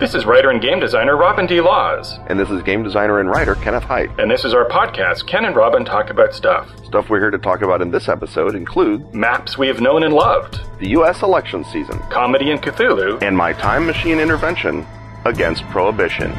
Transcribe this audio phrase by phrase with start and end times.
[0.00, 1.60] This is writer and game designer Robin D.
[1.60, 2.18] Laws.
[2.28, 4.08] And this is game designer and writer Kenneth Hite.
[4.18, 6.70] And this is our podcast, Ken and Robin Talk About Stuff.
[6.86, 10.14] Stuff we're here to talk about in this episode include maps we have known and
[10.14, 11.20] loved, the U.S.
[11.20, 14.86] election season, comedy and Cthulhu, and my time machine intervention
[15.26, 16.32] against prohibition.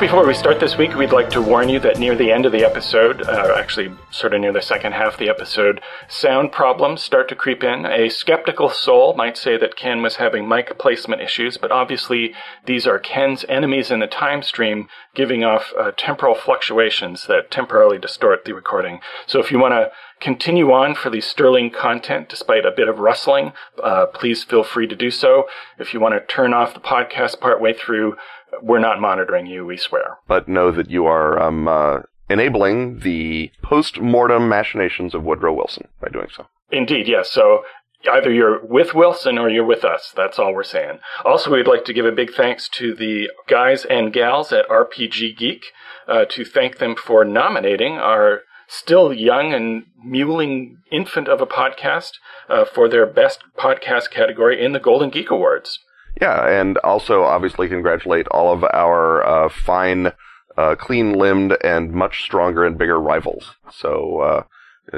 [0.00, 2.46] Just before we start this week, we'd like to warn you that near the end
[2.46, 6.52] of the episode, uh, actually sort of near the second half of the episode, sound
[6.52, 7.84] problems start to creep in.
[7.84, 12.32] A skeptical soul might say that Ken was having mic placement issues, but obviously
[12.64, 17.98] these are Ken's enemies in the time stream giving off uh, temporal fluctuations that temporarily
[17.98, 19.00] distort the recording.
[19.26, 23.00] So if you want to continue on for the sterling content despite a bit of
[23.00, 25.44] rustling, uh, please feel free to do so.
[25.78, 28.16] If you want to turn off the podcast partway through,
[28.62, 30.18] we're not monitoring you, we swear.
[30.26, 36.08] But know that you are um, uh, enabling the post-mortem machinations of Woodrow Wilson by
[36.08, 36.46] doing so.
[36.70, 37.30] Indeed, yes.
[37.30, 37.64] So
[38.12, 40.12] either you're with Wilson or you're with us.
[40.16, 40.98] That's all we're saying.
[41.24, 45.36] Also, we'd like to give a big thanks to the guys and gals at RPG
[45.36, 45.64] Geek
[46.08, 52.12] uh, to thank them for nominating our still young and mewling infant of a podcast
[52.48, 55.80] uh, for their best podcast category in the Golden Geek Awards.
[56.20, 60.12] Yeah, and also obviously congratulate all of our uh, fine,
[60.56, 63.54] uh, clean-limbed, and much stronger and bigger rivals.
[63.72, 64.42] So uh,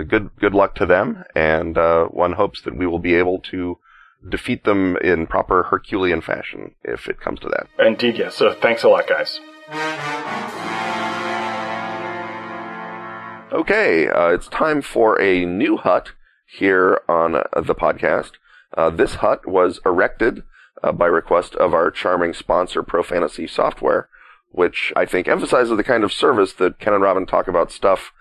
[0.02, 3.78] good good luck to them, and uh, one hopes that we will be able to
[4.28, 7.68] defeat them in proper Herculean fashion if it comes to that.
[7.84, 8.34] Indeed, yes.
[8.34, 9.38] So thanks a lot, guys.
[13.52, 16.12] Okay, uh, it's time for a new hut
[16.46, 18.32] here on uh, the podcast.
[18.96, 20.42] this hut was erected
[20.82, 24.08] uh, by request of our charming sponsor, Pro Fantasy Software,
[24.50, 28.12] which I think emphasizes the kind of service that Ken and Robin talk about stuff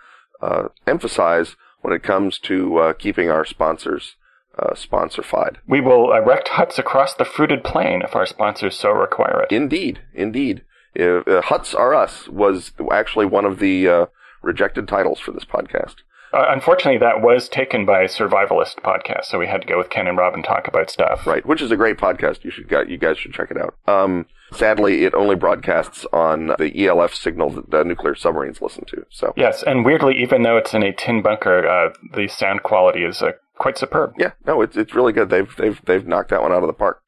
[0.41, 4.15] uh, emphasize when it comes to uh, keeping our sponsors
[4.57, 5.59] uh, sponsorified.
[5.67, 9.51] We will erect huts across the fruited plain if our sponsors so require it.
[9.51, 10.63] Indeed, indeed.
[10.99, 14.05] Uh, huts are us was actually one of the uh,
[14.41, 15.95] rejected titles for this podcast.
[16.33, 20.07] Uh, unfortunately, that was taken by Survivalist podcast, so we had to go with Ken
[20.07, 21.27] and Robin talk about stuff.
[21.27, 22.43] Right, which is a great podcast.
[22.43, 23.75] You should you guys should check it out.
[23.87, 29.05] Um, sadly, it only broadcasts on the ELF signal that the nuclear submarines listen to.
[29.09, 33.03] So yes, and weirdly, even though it's in a tin bunker, uh, the sound quality
[33.03, 34.13] is uh, quite superb.
[34.17, 35.29] Yeah, no, it's it's really good.
[35.29, 37.01] They've they've they've knocked that one out of the park.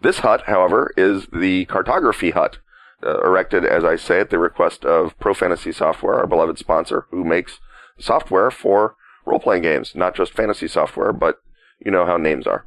[0.00, 2.58] This hut, however, is the cartography hut.
[3.02, 7.06] Uh, erected, as I say, at the request of Pro Fantasy Software, our beloved sponsor,
[7.10, 7.60] who makes
[7.98, 11.40] software for role playing games, not just fantasy software, but
[11.78, 12.66] you know how names are.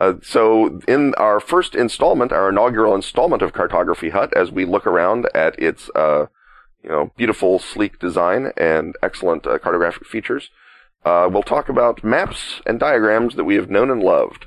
[0.00, 4.86] Uh, so in our first installment, our inaugural installment of Cartography Hut, as we look
[4.86, 6.26] around at its, uh,
[6.82, 10.48] you know, beautiful, sleek design and excellent uh, cartographic features,
[11.04, 14.46] uh, we'll talk about maps and diagrams that we have known and loved.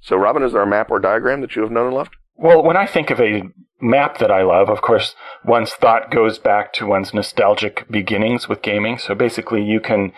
[0.00, 2.16] So, Robin, is there a map or diagram that you have known and loved?
[2.36, 3.42] Well, when I think of a
[3.80, 5.14] map that I love, of course,
[5.44, 8.98] one's thought goes back to one's nostalgic beginnings with gaming.
[8.98, 10.12] So basically, you can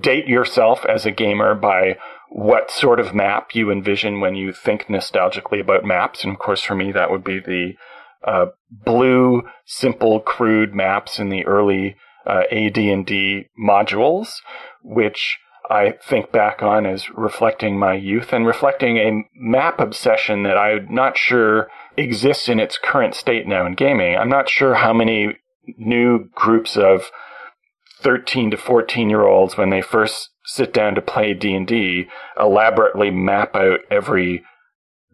[0.00, 1.98] date yourself as a gamer by
[2.30, 6.24] what sort of map you envision when you think nostalgically about maps.
[6.24, 7.74] And of course, for me, that would be the
[8.24, 11.96] uh, blue, simple, crude maps in the early
[12.26, 14.36] uh, AD&D modules,
[14.82, 15.38] which
[15.72, 20.92] I think back on as reflecting my youth and reflecting a map obsession that I'm
[20.92, 24.14] not sure exists in its current state now in gaming.
[24.14, 25.38] I'm not sure how many
[25.78, 27.10] new groups of
[28.02, 32.06] 13 to 14 year olds when they first sit down to play D&D
[32.38, 34.42] elaborately map out every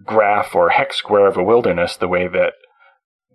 [0.05, 2.55] graph or hex square of a wilderness the way that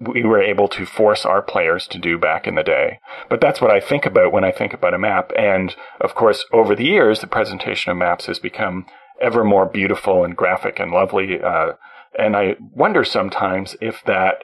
[0.07, 3.00] we were able to force our players to do back in the day.
[3.29, 5.31] But that's what I think about when I think about a map.
[5.38, 8.85] And of course, over the years, the presentation of maps has become
[9.21, 11.41] ever more beautiful and graphic and lovely.
[11.41, 11.73] Uh,
[12.17, 14.44] and I wonder sometimes if that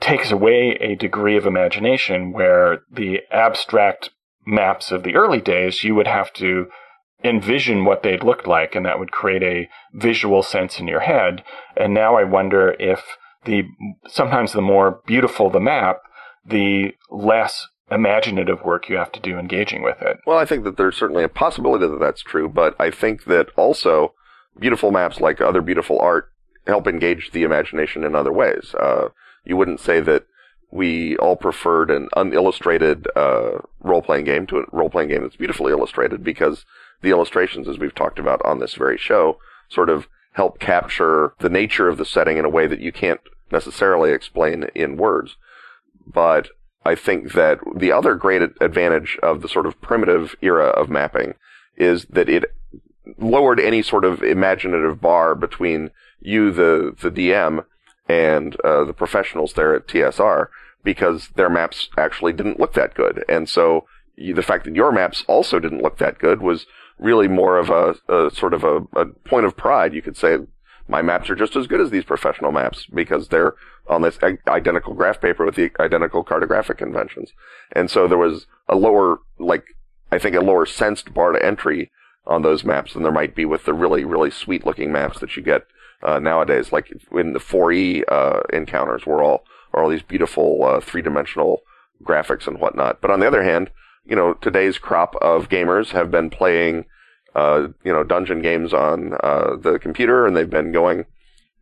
[0.00, 4.10] takes away a degree of imagination where the abstract
[4.46, 6.66] maps of the early days, you would have to
[7.22, 11.42] envision what they'd looked like, and that would create a visual sense in your head.
[11.76, 13.02] And now I wonder if
[13.44, 13.64] the
[14.08, 16.00] sometimes the more beautiful the map,
[16.46, 20.18] the less imaginative work you have to do engaging with it.
[20.26, 23.48] Well, I think that there's certainly a possibility that that's true, but I think that
[23.56, 24.14] also
[24.58, 26.30] beautiful maps, like other beautiful art,
[26.66, 28.74] help engage the imagination in other ways.
[28.74, 29.08] Uh,
[29.44, 30.24] you wouldn't say that
[30.70, 36.24] we all preferred an unillustrated uh, role-playing game to a role-playing game that's beautifully illustrated
[36.24, 36.64] because
[37.02, 39.38] the illustrations, as we've talked about on this very show,
[39.68, 43.20] sort of help capture the nature of the setting in a way that you can't
[43.54, 45.36] necessarily explain in words.
[46.06, 46.48] But
[46.84, 51.34] I think that the other great advantage of the sort of primitive era of mapping
[51.76, 52.44] is that it
[53.18, 55.90] lowered any sort of imaginative bar between
[56.20, 57.64] you, the the DM,
[58.08, 60.48] and uh, the professionals there at TSR
[60.82, 63.86] because their maps actually didn't look that good, and so
[64.16, 66.66] you, the fact that your maps also didn't look that good was
[66.98, 69.94] really more of a, a sort of a, a, point of pride.
[69.94, 70.38] You could say
[70.88, 73.54] my maps are just as good as these professional maps because they're
[73.88, 77.32] on this identical graph paper with the identical cartographic conventions.
[77.72, 79.64] And so there was a lower, like,
[80.12, 81.90] I think a lower sensed bar to entry
[82.26, 85.36] on those maps than there might be with the really, really sweet looking maps that
[85.36, 85.66] you get
[86.02, 86.72] uh, nowadays.
[86.72, 91.62] Like in the 4E uh, encounters, were all are all these beautiful uh, three dimensional
[92.02, 93.00] graphics and whatnot.
[93.00, 93.70] But on the other hand,
[94.04, 96.84] you know, today's crop of gamers have been playing,
[97.34, 101.06] uh, you know, dungeon games on uh, the computer, and they've been going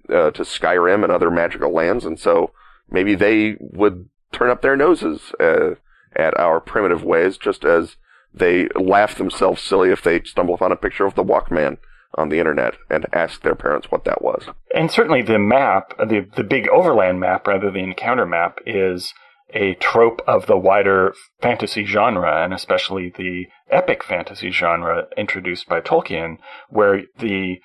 [0.08, 2.52] uh, to Skyrim and other magical lands, and so
[2.90, 7.96] maybe they would turn up their noses at our primitive ways, just as
[8.34, 11.78] they laugh themselves silly if they stumble upon a picture of the Walkman
[12.14, 14.44] on the internet and ask their parents what that was.
[14.74, 19.14] And certainly the map, the the big overland map rather than the encounter map is
[19.52, 25.80] a trope of the wider fantasy genre and especially the epic fantasy genre introduced by
[25.80, 26.38] Tolkien
[26.68, 27.58] where the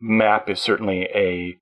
[0.00, 1.54] map is certainly a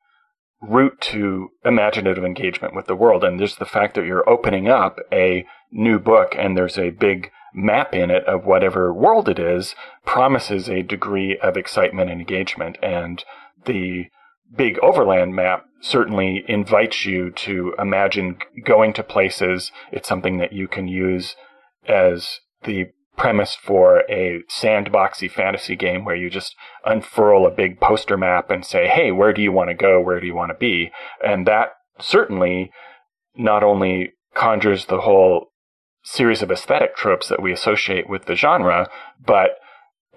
[0.60, 4.98] route to imaginative engagement with the world and there's the fact that you're opening up
[5.12, 9.74] a new book and there's a big map in it of whatever world it is
[10.04, 12.78] promises a degree of excitement and engagement.
[12.82, 13.22] And
[13.64, 14.06] the
[14.56, 19.72] big overland map certainly invites you to imagine going to places.
[19.90, 21.34] It's something that you can use
[21.86, 26.54] as the premise for a sandboxy fantasy game where you just
[26.84, 30.00] unfurl a big poster map and say, Hey, where do you want to go?
[30.00, 30.90] Where do you want to be?
[31.24, 32.70] And that certainly
[33.36, 35.48] not only conjures the whole
[36.04, 38.88] series of aesthetic tropes that we associate with the genre,
[39.24, 39.50] but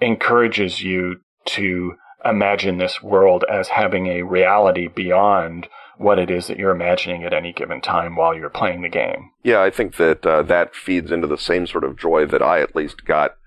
[0.01, 5.67] encourages you to imagine this world as having a reality beyond
[5.97, 9.31] what it is that you're imagining at any given time while you're playing the game.
[9.43, 12.59] Yeah, I think that uh, that feeds into the same sort of joy that I
[12.61, 13.37] at least got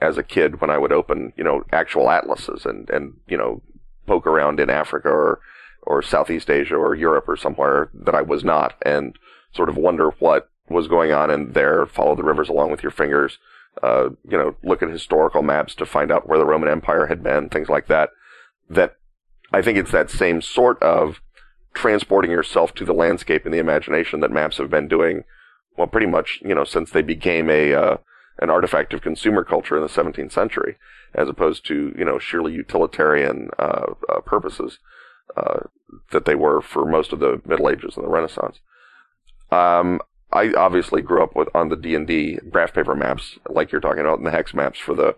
[0.00, 3.62] as a kid when I would open, you know, actual atlases and and you know
[4.06, 5.40] poke around in Africa or
[5.82, 9.18] or Southeast Asia or Europe or somewhere that I was not and
[9.52, 12.92] sort of wonder what was going on in there, follow the rivers along with your
[12.92, 13.38] fingers,
[13.82, 17.22] uh, you know, look at historical maps to find out where the Roman Empire had
[17.22, 18.10] been, things like that.
[18.68, 18.96] That
[19.52, 21.20] I think it's that same sort of
[21.74, 25.24] transporting yourself to the landscape in the imagination that maps have been doing,
[25.76, 27.96] well, pretty much, you know, since they became a, uh,
[28.40, 30.76] an artifact of consumer culture in the 17th century,
[31.14, 34.78] as opposed to, you know, sheerly utilitarian, uh, uh purposes,
[35.36, 35.60] uh,
[36.10, 38.58] that they were for most of the Middle Ages and the Renaissance.
[39.50, 40.00] Um,
[40.32, 43.80] I obviously grew up with on the D and D graph paper maps, like you're
[43.80, 45.16] talking about, and the hex maps for the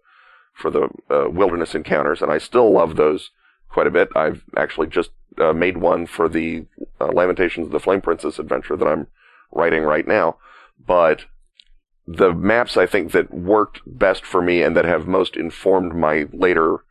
[0.54, 3.30] for the uh, wilderness encounters, and I still love those
[3.70, 4.08] quite a bit.
[4.14, 6.66] I've actually just uh, made one for the
[7.00, 9.06] uh, Lamentations of the Flame Princess adventure that I'm
[9.52, 10.36] writing right now.
[10.84, 11.26] But
[12.06, 16.26] the maps I think that worked best for me and that have most informed my
[16.32, 16.84] later,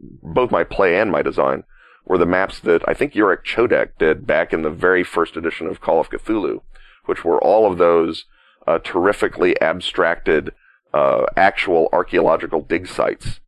[0.00, 1.64] both my play and my design,
[2.04, 5.66] were the maps that I think Yurek Chodak did back in the very first edition
[5.66, 6.60] of Call of Cthulhu
[7.04, 8.24] which were all of those
[8.66, 10.52] uh, terrifically abstracted
[10.94, 13.40] uh, actual archaeological dig sites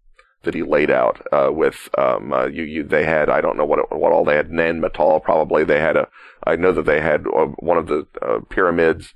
[0.44, 3.64] that he laid out uh, with um, uh, you, you, they had I don't know
[3.64, 6.08] what what all they had Nan Madol probably they had a
[6.44, 9.14] I know that they had uh, one of the uh, pyramids.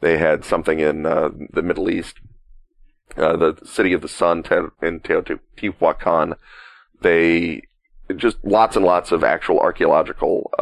[0.00, 2.20] They had something in the Middle East.
[3.16, 4.44] The city of the sun
[4.80, 6.36] in Teotihuacan.
[7.00, 7.62] They
[8.14, 10.52] just lots and lots of actual archaeological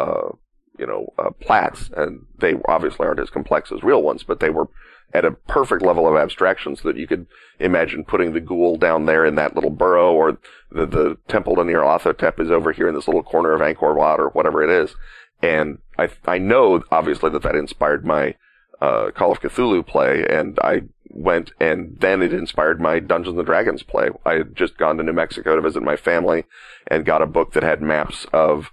[0.79, 4.51] you know, uh, plats, and they obviously aren't as complex as real ones, but they
[4.51, 4.69] were
[5.15, 7.27] at a perfect level of abstraction so that you could
[7.61, 10.39] imagine putting the ghoul down there in that little burrow, or
[10.71, 14.21] the, the temple to Nyarlathotep is over here in this little corner of Angkor Wat,
[14.21, 14.95] or whatever it is.
[15.43, 18.35] And I, I know, obviously, that that inspired my
[18.81, 23.47] uh, Call of Cthulhu play, and I went, and then it inspired my Dungeons and
[23.47, 24.11] Dragons play.
[24.25, 26.45] I had just gone to New Mexico to visit my family,
[26.89, 28.71] and got a book that had maps of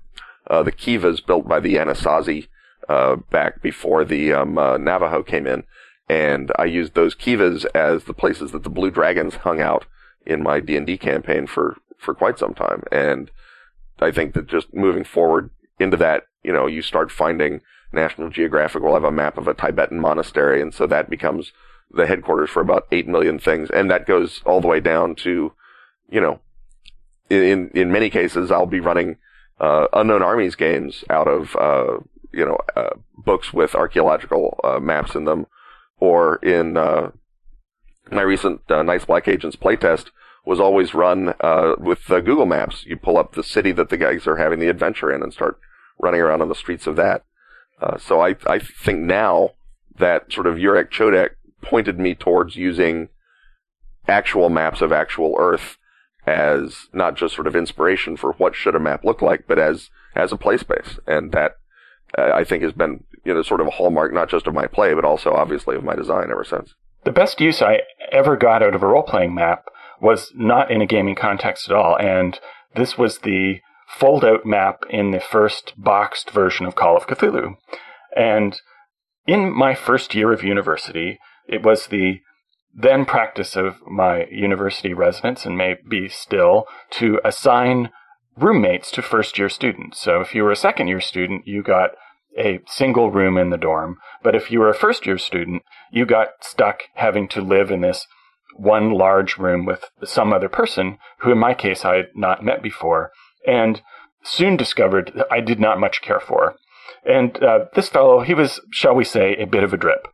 [0.63, 2.47] the kivas built by the Anasazi
[2.89, 5.63] uh, back before the um, uh, Navajo came in,
[6.09, 9.85] and I used those kivas as the places that the blue dragons hung out
[10.25, 12.83] in my D and D campaign for for quite some time.
[12.91, 13.31] And
[14.00, 17.62] I think that just moving forward into that, you know, you start finding
[17.93, 21.53] National Geographic will have a map of a Tibetan monastery, and so that becomes
[21.91, 25.53] the headquarters for about eight million things, and that goes all the way down to,
[26.09, 26.39] you know,
[27.29, 29.17] in in many cases I'll be running
[29.60, 32.00] uh, unknown armies games out of uh,
[32.33, 35.45] you know, uh, books with archaeological uh, maps in them,
[36.00, 37.12] or in uh,
[38.12, 40.10] my recent uh, Night's Black Agents playtest
[40.45, 42.86] was always run uh, with Google Maps.
[42.86, 45.60] You pull up the city that the guys are having the adventure in and start
[46.00, 47.24] running around on the streets of that.
[47.81, 49.51] Uh, so I I think now
[49.98, 51.31] that sort of Yurek Chodak
[51.62, 53.10] pointed me towards using
[54.07, 55.77] actual maps of actual Earth
[56.25, 59.89] as not just sort of inspiration for what should a map look like, but as
[60.15, 61.53] as a play space, and that
[62.17, 64.67] uh, I think has been you know sort of a hallmark not just of my
[64.67, 66.73] play, but also obviously of my design ever since.
[67.03, 69.65] The best use I ever got out of a role playing map
[70.01, 72.39] was not in a gaming context at all, and
[72.75, 77.55] this was the fold out map in the first boxed version of Call of Cthulhu.
[78.15, 78.59] And
[79.27, 82.21] in my first year of university, it was the
[82.73, 87.89] then practice of my university residence and may be still, to assign
[88.35, 90.01] roommates to first year students.
[90.01, 91.91] So if you were a second year student, you got
[92.37, 93.97] a single room in the dorm.
[94.23, 95.61] But if you were a first year student,
[95.91, 98.07] you got stuck having to live in this
[98.55, 102.61] one large room with some other person who, in my case, I had not met
[102.61, 103.11] before,
[103.47, 103.81] and
[104.23, 106.55] soon discovered that I did not much care for.
[107.05, 110.07] And uh, this fellow, he was, shall we say, a bit of a drip.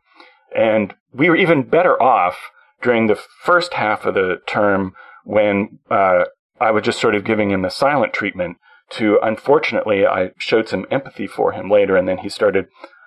[0.54, 2.50] And we were even better off
[2.82, 6.24] during the first half of the term when uh,
[6.60, 8.56] I was just sort of giving him the silent treatment
[8.90, 12.66] to, unfortunately, I showed some empathy for him later, and then he started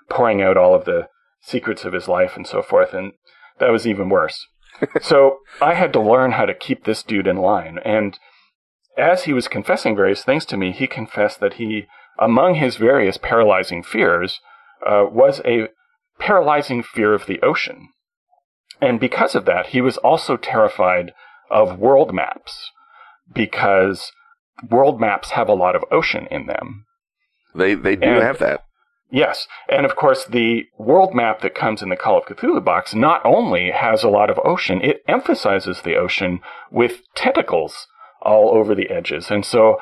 [0.09, 1.07] pouring out all of the
[1.41, 3.13] secrets of his life and so forth, and
[3.59, 4.47] that was even worse.
[5.01, 7.79] so I had to learn how to keep this dude in line.
[7.83, 8.17] And
[8.97, 11.87] as he was confessing various things to me, he confessed that he,
[12.19, 14.39] among his various paralyzing fears,
[14.87, 15.67] uh, was a
[16.25, 17.89] paralyzing fear of the ocean.
[18.81, 21.13] And because of that, he was also terrified
[21.51, 22.71] of world maps
[23.33, 24.11] because
[24.69, 26.85] world maps have a lot of ocean in them.
[27.53, 28.61] They they do and, have that.
[29.11, 29.47] Yes.
[29.69, 33.21] And of course, the world map that comes in the Call of Cthulhu box not
[33.23, 36.39] only has a lot of ocean, it emphasizes the ocean
[36.71, 37.87] with tentacles
[38.21, 39.29] all over the edges.
[39.29, 39.77] And so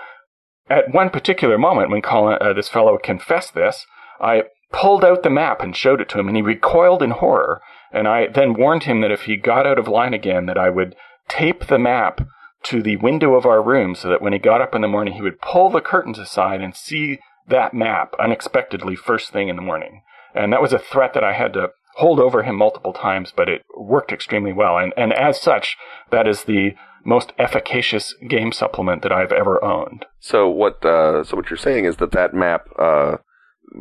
[0.70, 3.86] at one particular moment when Colin, uh, this fellow confessed this,
[4.20, 7.62] I pulled out the map and showed it to him, and he recoiled in horror.
[7.92, 10.70] And I then warned him that if he got out of line again, that I
[10.70, 10.96] would
[11.28, 12.22] tape the map
[12.64, 15.16] to the window of our room so that when he got up in the morning,
[15.16, 19.62] he would pull the curtains aside and see that map unexpectedly first thing in the
[19.62, 20.04] morning.
[20.34, 23.50] And that was a threat that I had to hold over him multiple times, but
[23.50, 24.78] it worked extremely well.
[24.78, 25.76] And, and as such,
[26.12, 30.06] that is the most efficacious game supplement that I've ever owned.
[30.20, 30.86] So what?
[30.86, 33.18] Uh, so what you're saying is that that map uh,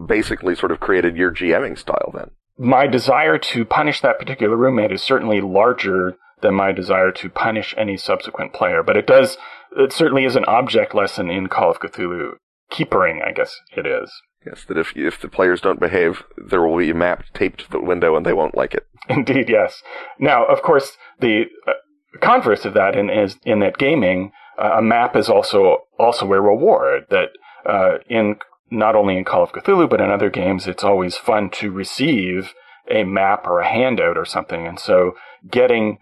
[0.06, 2.30] basically sort of created your GMing style, then.
[2.58, 7.74] My desire to punish that particular roommate is certainly larger than my desire to punish
[7.76, 9.36] any subsequent player, but it does.
[9.76, 12.32] It certainly is an object lesson in Call of Cthulhu.
[12.70, 14.10] Keepering, I guess it is.
[14.46, 17.70] Yes, that if if the players don't behave, there will be a map taped to
[17.70, 18.86] the window, and they won't like it.
[19.08, 19.82] Indeed, yes.
[20.18, 21.72] Now, of course, the uh,
[22.20, 26.40] converse of that in, is in that gaming, uh, a map is also also a
[26.40, 27.04] reward.
[27.10, 27.30] That
[27.66, 28.36] uh, in
[28.70, 32.54] not only in Call of Cthulhu but in other games, it's always fun to receive
[32.90, 35.14] a map or a handout or something, and so
[35.48, 35.98] getting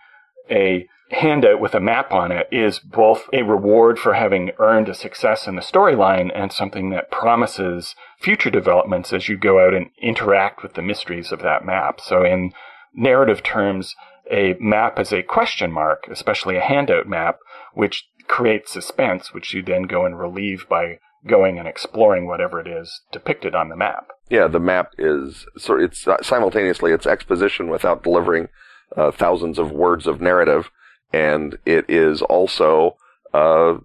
[0.50, 4.94] a handout with a map on it is both a reward for having earned a
[4.94, 9.90] success in the storyline and something that promises future developments as you go out and
[10.02, 12.00] interact with the mysteries of that map.
[12.00, 12.52] So in
[12.94, 13.94] narrative terms,
[14.30, 17.38] a map is a question mark, especially a handout map,
[17.72, 22.66] which creates suspense, which you then go and relieve by going and exploring whatever it
[22.66, 24.08] is depicted on the map.
[24.30, 28.48] Yeah, the map is so it's uh, simultaneously it's exposition without delivering
[28.96, 30.70] uh, thousands of words of narrative,
[31.12, 32.96] and it is also
[33.34, 33.78] uh,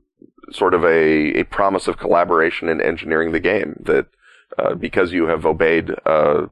[0.51, 4.07] sort of a, a promise of collaboration in engineering the game that
[4.57, 6.45] uh, because you have obeyed uh,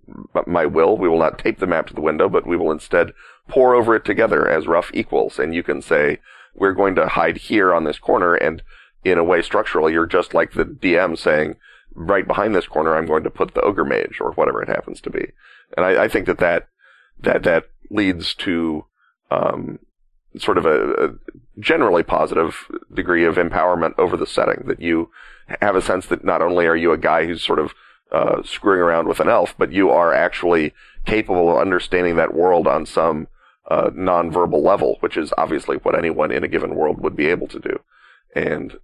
[0.47, 3.11] my will, we will not tape the map to the window, but we will instead
[3.47, 5.37] pour over it together as rough equals.
[5.37, 6.19] And you can say,
[6.55, 8.63] we're going to hide here on this corner, and
[9.03, 11.55] in a way structural, you're just like the DM saying,
[11.93, 15.01] right behind this corner, I'm going to put the ogre mage or whatever it happens
[15.01, 15.31] to be.
[15.75, 16.67] And I, I think that that
[17.19, 18.85] that that leads to
[19.29, 19.79] um,
[20.37, 21.09] sort of a, a,
[21.59, 22.55] generally positive
[22.93, 24.63] degree of empowerment over the setting.
[24.67, 25.09] That you
[25.61, 27.73] have a sense that not only are you a guy who's sort of
[28.11, 30.73] uh, screwing around with an elf, but you are actually
[31.05, 33.27] capable of understanding that world on some
[33.69, 37.47] uh, non-verbal level, which is obviously what anyone in a given world would be able
[37.47, 37.79] to do.
[38.35, 38.77] And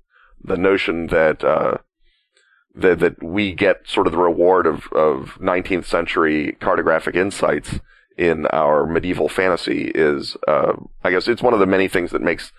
[0.44, 1.78] the notion that uh,
[2.76, 7.80] that that we get sort of the reward of of 19th century cartographic insights
[8.18, 12.22] in our medieval fantasy is, uh, I guess, it's one of the many things that
[12.22, 12.52] makes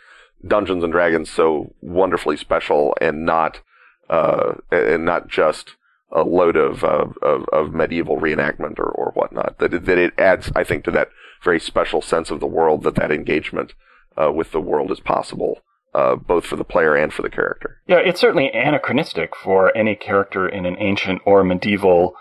[0.47, 3.61] Dungeons and Dragons so wonderfully special and not
[4.09, 5.75] uh, and not just
[6.11, 7.17] a load of, of,
[7.53, 9.59] of medieval reenactment or, or whatnot.
[9.59, 11.11] That it, that it adds, I think, to that
[11.43, 13.75] very special sense of the world that that engagement
[14.17, 15.61] uh, with the world is possible,
[15.95, 17.81] uh, both for the player and for the character.
[17.87, 22.15] Yeah, it's certainly anachronistic for any character in an ancient or medieval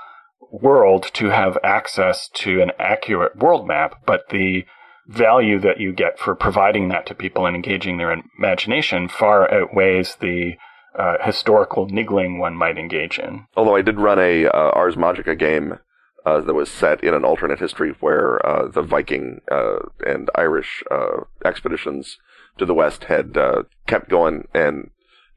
[0.52, 4.64] world to have access to an accurate world map, but the
[5.08, 10.16] value that you get for providing that to people and engaging their imagination far outweighs
[10.20, 10.54] the
[10.98, 13.46] uh, historical niggling one might engage in.
[13.56, 15.80] Although I did run a uh, Ars Magica game
[16.26, 20.84] uh, that was set in an alternate history where uh, the Viking uh, and Irish
[20.92, 22.18] uh, expeditions
[22.58, 23.38] to the west had
[23.86, 24.90] kept going and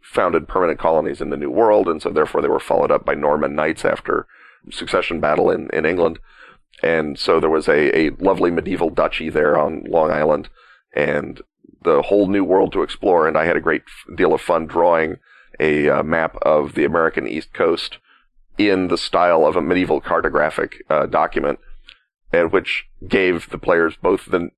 [0.02, 3.14] founded permanent colonies in the New World, and so therefore they were followed up by
[3.14, 4.26] Norman knights after
[4.70, 6.18] succession battle in, in England.
[6.82, 10.48] And so there was a, a lovely medieval duchy there on Long Island
[10.94, 11.40] and
[11.82, 13.28] the whole new world to explore.
[13.28, 13.82] And I had a great
[14.16, 15.18] deal of fun drawing
[15.58, 17.98] a uh, map of the American East Coast
[18.56, 21.58] in the style of a medieval cartographic uh, document,
[22.32, 24.50] and which gave the players both the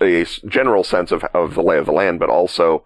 [0.00, 2.84] a general sense of of the lay of the land, but also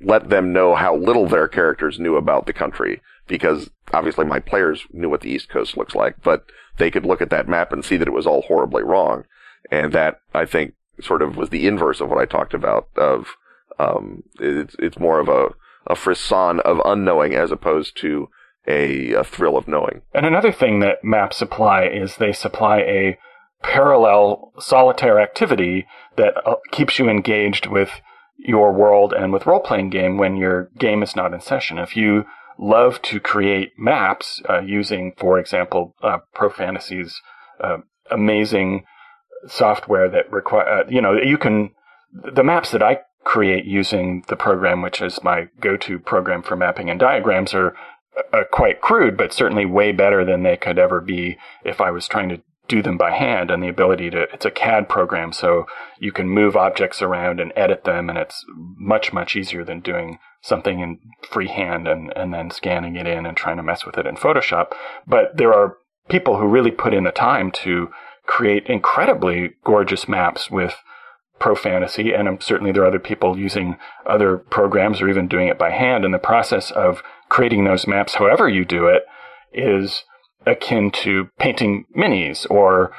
[0.00, 3.00] let them know how little their characters knew about the country.
[3.26, 6.44] Because obviously my players knew what the East Coast looks like, but
[6.78, 9.24] they could look at that map and see that it was all horribly wrong.
[9.70, 13.36] And that I think sort of was the inverse of what I talked about of,
[13.78, 15.48] um, it's, it's more of a,
[15.86, 18.28] a frisson of unknowing as opposed to
[18.68, 20.02] a, a thrill of knowing.
[20.14, 23.18] And another thing that maps supply is they supply a
[23.62, 27.90] parallel solitaire activity that uh, keeps you engaged with
[28.38, 31.78] your world and with role playing game when your game is not in session.
[31.78, 32.24] If you
[32.58, 37.20] love to create maps uh, using, for example, uh, Pro Fantasy's
[37.62, 37.78] uh,
[38.10, 38.84] amazing
[39.46, 41.70] software that require, uh, you know, you can,
[42.12, 46.88] the maps that I create using the program, which is my go-to program for mapping
[46.88, 47.74] and diagrams, are
[48.32, 52.08] uh, quite crude, but certainly way better than they could ever be if I was
[52.08, 53.50] trying to do them by hand.
[53.50, 55.66] And the ability to, it's a CAD program, so
[55.98, 58.44] you can move objects around and edit them, and it's
[58.76, 60.98] much, much easier than doing something in
[61.28, 64.72] freehand and, and then scanning it in and trying to mess with it in Photoshop.
[65.06, 65.76] But there are
[66.08, 67.88] people who really put in the time to
[68.26, 70.74] create incredibly gorgeous maps with
[71.38, 73.76] Pro Fantasy, and um, certainly there are other people using
[74.06, 76.04] other programs or even doing it by hand.
[76.04, 79.02] And the process of creating those maps, however you do it,
[79.52, 80.04] is
[80.46, 82.92] akin to painting minis or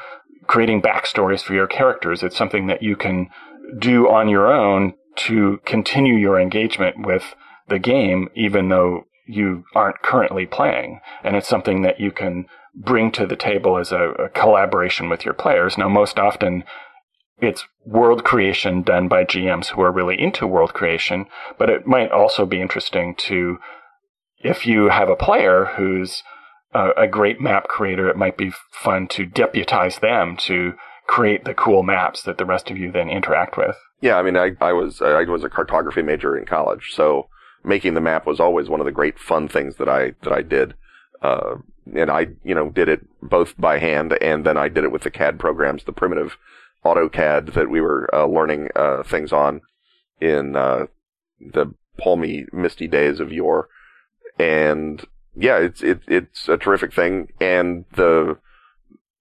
[0.48, 2.24] creating backstories for your characters.
[2.24, 3.30] It's something that you can
[3.80, 7.36] do on your own to continue your engagement with
[7.68, 11.02] the game, even though you aren't currently playing.
[11.24, 15.26] And it's something that you can bring to the table as a, a collaboration with
[15.26, 15.78] your players.
[15.78, 16.64] Now, most often
[17.40, 21.26] it's world creation done by GMs who are really into world creation,
[21.58, 23.58] but it might also be interesting to,
[24.40, 26.24] if you have a player who's
[26.74, 30.74] a, a great map creator, it might be fun to deputize them to
[31.08, 33.78] create the cool maps that the rest of you then interact with.
[34.02, 37.30] Yeah, I mean, I, I was I was a cartography major in college, so
[37.64, 40.42] making the map was always one of the great fun things that I that I
[40.42, 40.76] did.
[41.22, 41.56] Uh,
[41.96, 45.04] and I, you know, did it both by hand and then I did it with
[45.04, 46.38] the CAD programs, the primitive
[46.86, 49.62] AutoCAD that we were uh, learning uh, things on
[50.20, 50.88] in uh,
[51.40, 53.70] the palmy, misty days of yore.
[54.38, 55.04] And
[55.38, 57.30] yeah, it's it, it's a terrific thing.
[57.40, 58.38] And the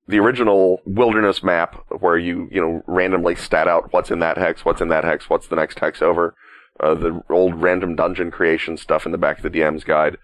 [0.09, 4.65] the original wilderness map where you you know randomly stat out what's in that hex,
[4.65, 6.35] what's in that hex, what's the next hex over.
[6.79, 10.19] Uh, the old random dungeon creation stuff in the back of the DM's guide.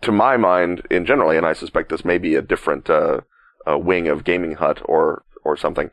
[0.00, 3.20] To my mind, in generally, and I suspect this may be a different uh,
[3.66, 5.90] wing of Gaming Hut or or something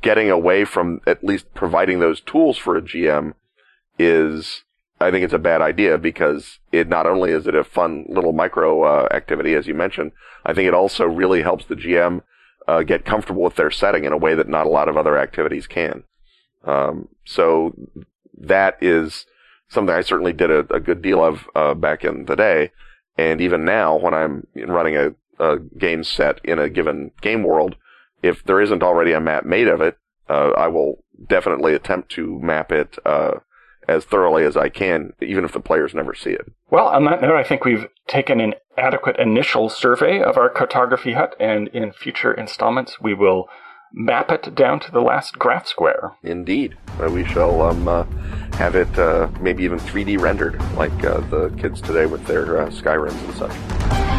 [0.00, 3.34] getting away from at least providing those tools for a GM
[3.98, 4.63] is,
[5.00, 8.32] I think it's a bad idea because it not only is it a fun little
[8.32, 10.12] micro uh, activity, as you mentioned,
[10.46, 12.22] I think it also really helps the GM
[12.68, 15.18] uh, get comfortable with their setting in a way that not a lot of other
[15.18, 16.04] activities can.
[16.64, 17.74] Um, so
[18.38, 19.26] that is
[19.68, 22.70] something I certainly did a, a good deal of uh, back in the day,
[23.18, 27.76] and even now when I'm running a, a game set in a given game world,
[28.22, 29.98] if there isn't already a map made of it,
[30.30, 33.40] uh, I will definitely attempt to map it uh,
[33.88, 36.50] as thoroughly as I can, even if the players never see it.
[36.70, 41.12] Well, on that note, I think we've taken an adequate initial survey of our cartography
[41.12, 43.48] hut, and in future installments, we will
[43.92, 46.16] map it down to the last graph square.
[46.22, 46.76] Indeed.
[47.00, 48.04] Uh, we shall um, uh,
[48.54, 52.70] have it uh, maybe even 3D rendered, like uh, the kids today with their uh,
[52.70, 54.13] Skyrims and such.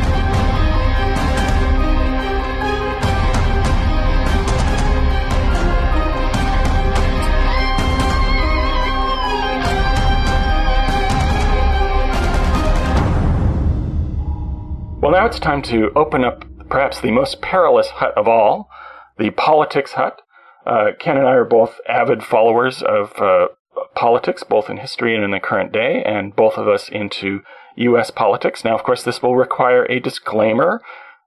[15.05, 18.71] Well, now it's time to open up perhaps the most perilous hut of all,
[19.19, 20.23] the politics hut.
[20.65, 23.49] Uh, Ken and I are both avid followers of uh,
[23.93, 27.41] politics, both in history and in the current day, and both of us into
[27.75, 28.09] U.S.
[28.09, 28.65] politics.
[28.65, 30.81] Now, of course, this will require a disclaimer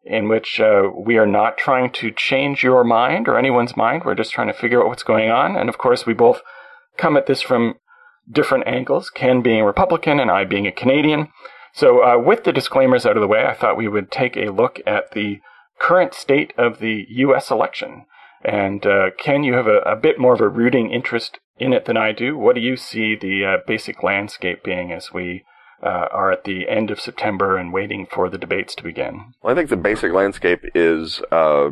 [0.04, 4.02] in which uh, we are not trying to change your mind or anyone's mind.
[4.04, 5.54] We're just trying to figure out what's going on.
[5.54, 6.40] And of course, we both
[6.96, 7.74] come at this from
[8.28, 11.28] different angles, Ken being a Republican and I being a Canadian.
[11.78, 14.50] So, uh, with the disclaimers out of the way, I thought we would take a
[14.50, 15.38] look at the
[15.78, 17.52] current state of the U.S.
[17.52, 18.06] election.
[18.44, 21.84] And uh, Ken, you have a, a, bit more of a rooting interest in it
[21.84, 22.36] than I do.
[22.36, 25.44] What do you see the uh, basic landscape being as we
[25.80, 29.34] uh, are at the end of September and waiting for the debates to begin?
[29.40, 31.70] Well, I think the basic landscape is uh,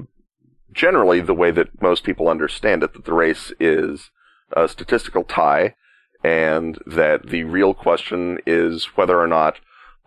[0.73, 4.12] generally the way that most people understand it, that the race is
[4.53, 5.75] a statistical tie,
[6.23, 9.59] and that the real question is whether or not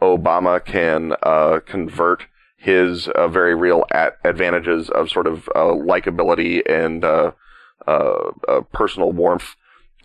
[0.01, 2.25] Obama can uh, convert
[2.59, 3.85] his uh, very real
[4.23, 7.31] advantages of sort of uh, likability and uh,
[7.87, 9.55] uh, uh, personal warmth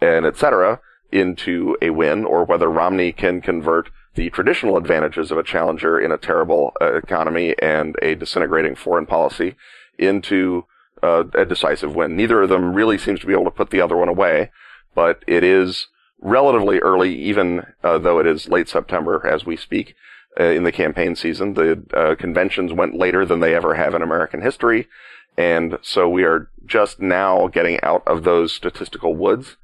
[0.00, 0.80] and etc.
[1.10, 6.12] into a win, or whether Romney can convert the traditional advantages of a challenger in
[6.12, 9.56] a terrible economy and a disintegrating foreign policy
[9.98, 10.64] into
[11.02, 12.16] a decisive win.
[12.16, 14.50] Neither of them really seems to be able to put the other one away,
[14.94, 15.88] but it is
[16.24, 19.94] relatively early, even though it is late September as we speak
[20.38, 21.54] uh, in the campaign season.
[21.54, 24.88] The uh, conventions went later than they ever have in American history.
[25.36, 29.56] And so we are just now getting out of those statistical woods.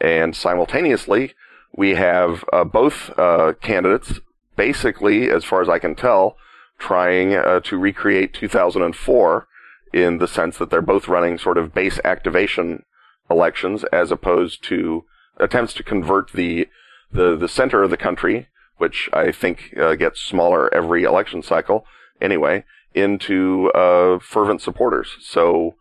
[0.00, 1.34] And simultaneously,
[1.74, 4.20] we have uh, both uh, candidates,
[4.56, 6.36] basically, as far as I can tell,
[6.78, 9.48] trying uh, to recreate 2004
[9.92, 12.84] in the sense that they're both running sort of base activation
[13.30, 15.04] elections as opposed to
[15.38, 16.68] attempts to convert the
[17.12, 21.86] the, the center of the country which I think uh, gets smaller every election cycle
[22.20, 25.16] anyway, into uh, fervent supporters.
[25.20, 25.76] So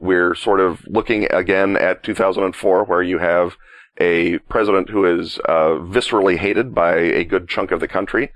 [0.00, 3.56] we're sort of looking again at 2004, where you have
[3.98, 8.30] a president who is uh, viscerally hated by a good chunk of the country,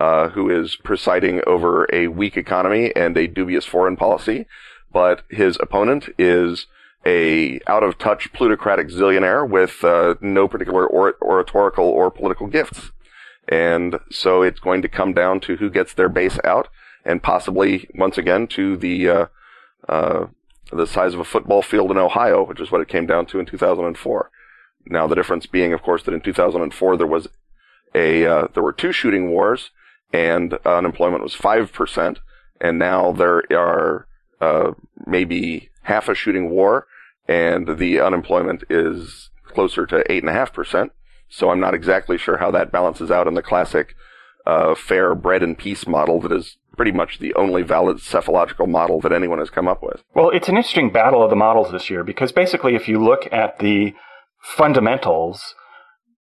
[0.00, 4.46] uh, who is presiding over a weak economy and a dubious foreign policy,
[4.92, 6.66] but his opponent is
[7.06, 12.90] a out of touch plutocratic zillionaire with uh, no particular or- oratorical or political gifts.
[13.48, 16.68] And so it's going to come down to who gets their base out
[17.04, 19.26] and possibly once again to the, uh,
[19.88, 20.26] uh,
[20.72, 23.38] the size of a football field in Ohio, which is what it came down to
[23.38, 24.30] in 2004.
[24.86, 27.28] Now the difference being, of course, that in 2004 there was
[27.94, 29.70] a, uh, there were two shooting wars
[30.12, 32.16] and unemployment was 5%.
[32.60, 34.06] And now there are,
[34.40, 34.72] uh,
[35.06, 36.86] maybe half a shooting war
[37.26, 40.90] and the unemployment is closer to 8.5%.
[41.28, 43.94] So I'm not exactly sure how that balances out in the classic
[44.46, 49.00] uh, fair bread and peace model that is pretty much the only valid psephological model
[49.00, 50.02] that anyone has come up with.
[50.14, 53.32] Well, it's an interesting battle of the models this year because basically, if you look
[53.32, 53.94] at the
[54.42, 55.54] fundamentals,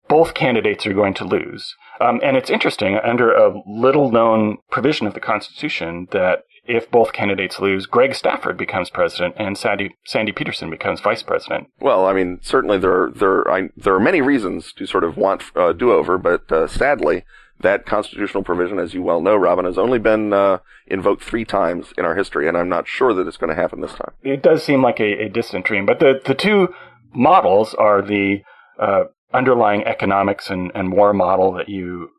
[0.09, 1.75] both candidates are going to lose.
[2.01, 7.13] Um, and it's interesting, under a little known provision of the Constitution, that if both
[7.13, 11.69] candidates lose, Greg Stafford becomes president and Sandy, Sandy Petersen becomes vice president.
[11.81, 15.17] Well, I mean, certainly there are, there I, there are many reasons to sort of
[15.17, 17.25] want a uh, do-over, but uh, sadly,
[17.61, 21.93] that constitutional provision, as you well know, Robin, has only been uh, invoked three times
[21.99, 24.13] in our history, and I'm not sure that it's going to happen this time.
[24.23, 26.69] It does seem like a, a distant dream, but the the two
[27.13, 28.43] models are the
[28.79, 29.05] uh,
[29.35, 32.11] underlying economics and, and war model that you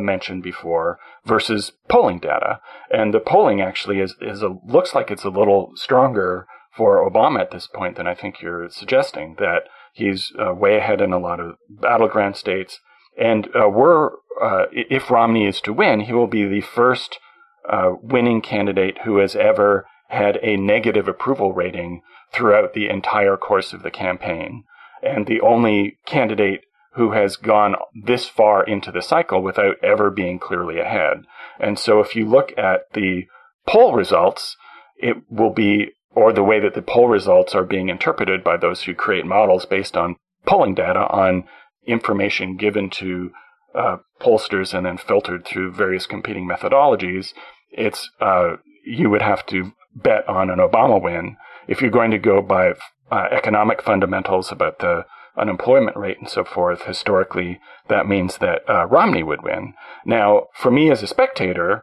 [0.00, 2.60] mentioned before versus polling data.
[2.90, 7.40] And the polling actually is, is a, looks like it's a little stronger for Obama
[7.40, 11.18] at this point than I think you're suggesting that he's uh, way ahead in a
[11.18, 12.80] lot of battleground states.
[13.16, 14.10] And uh, we're,
[14.42, 17.20] uh, if Romney is to win, he will be the first
[17.68, 23.72] uh, winning candidate who has ever had a negative approval rating throughout the entire course
[23.72, 24.64] of the campaign.
[25.02, 26.62] And the only candidate
[26.94, 31.24] who has gone this far into the cycle without ever being clearly ahead.
[31.58, 33.26] And so if you look at the
[33.66, 34.56] poll results,
[34.96, 38.82] it will be, or the way that the poll results are being interpreted by those
[38.82, 41.44] who create models based on polling data on
[41.86, 43.30] information given to
[43.74, 47.32] uh, pollsters and then filtered through various competing methodologies,
[47.72, 51.36] it's, uh, you would have to bet on an Obama win.
[51.66, 52.74] If you're going to go by
[53.10, 58.86] uh, economic fundamentals about the unemployment rate and so forth, historically, that means that uh,
[58.86, 59.74] Romney would win.
[60.04, 61.82] Now, for me as a spectator,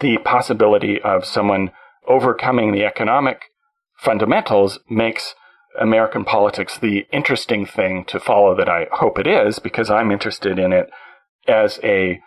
[0.00, 1.70] the possibility of someone
[2.06, 3.40] overcoming the economic
[3.96, 5.34] fundamentals makes
[5.80, 10.58] American politics the interesting thing to follow that I hope it is, because I'm interested
[10.58, 10.88] in it
[11.48, 12.20] as a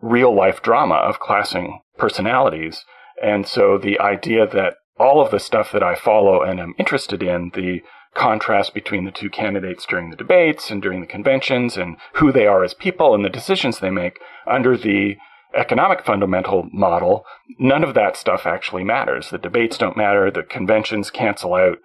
[0.00, 2.84] real life drama of classing personalities.
[3.22, 7.22] And so the idea that all of the stuff that I follow and am interested
[7.22, 7.80] in, the
[8.14, 12.46] contrast between the two candidates during the debates and during the conventions and who they
[12.46, 15.16] are as people and the decisions they make under the
[15.54, 17.24] economic fundamental model,
[17.58, 19.30] none of that stuff actually matters.
[19.30, 21.78] The debates don't matter, the conventions cancel out,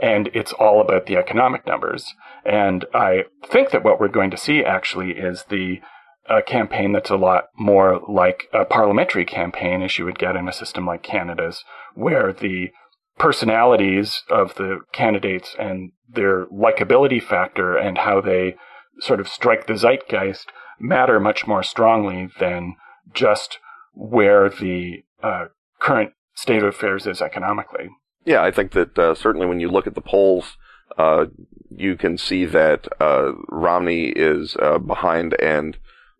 [0.00, 2.14] and it's all about the economic numbers.
[2.44, 5.80] And I think that what we're going to see actually is the
[6.26, 10.48] a campaign that's a lot more like a parliamentary campaign as you would get in
[10.48, 12.70] a system like Canada's, where the
[13.18, 18.56] personalities of the candidates and their likability factor and how they
[19.00, 20.50] sort of strike the zeitgeist
[20.80, 22.74] matter much more strongly than
[23.12, 23.58] just
[23.94, 25.46] where the uh,
[25.78, 27.88] current state of affairs is economically.
[28.24, 30.56] Yeah, I think that uh, certainly when you look at the polls,
[30.98, 31.26] uh,
[31.70, 35.76] you can see that uh, Romney is uh, behind and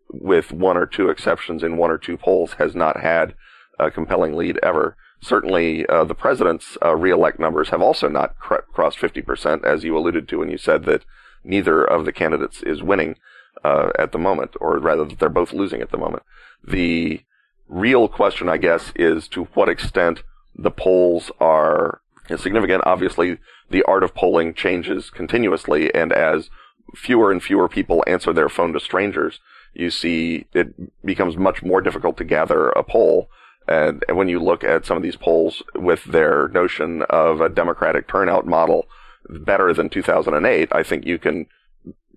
[0.09, 3.33] with one or two exceptions in one or two polls, has not had
[3.79, 4.95] a compelling lead ever.
[5.25, 9.97] Certainly, uh, the president's uh, reelect numbers have also not cr- crossed 50%, as you
[9.97, 11.03] alluded to when you said that
[11.43, 13.15] neither of the candidates is winning
[13.63, 16.21] uh, at the moment, or rather that they're both losing at the moment.
[16.63, 17.21] The
[17.67, 20.21] real question, I guess, is to what extent
[20.55, 22.01] the polls are
[22.37, 22.83] significant.
[22.85, 23.39] Obviously,
[23.71, 26.51] the art of polling changes continuously, and as
[26.93, 29.39] fewer and fewer people answer their phone to strangers,
[29.73, 33.27] you see it becomes much more difficult to gather a poll.
[33.67, 38.07] And, when you look at some of these polls with their notion of a democratic
[38.07, 38.87] turnout model
[39.29, 41.47] better than 2008, I think you can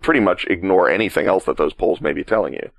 [0.00, 2.70] pretty much ignore anything else that those polls may be telling you.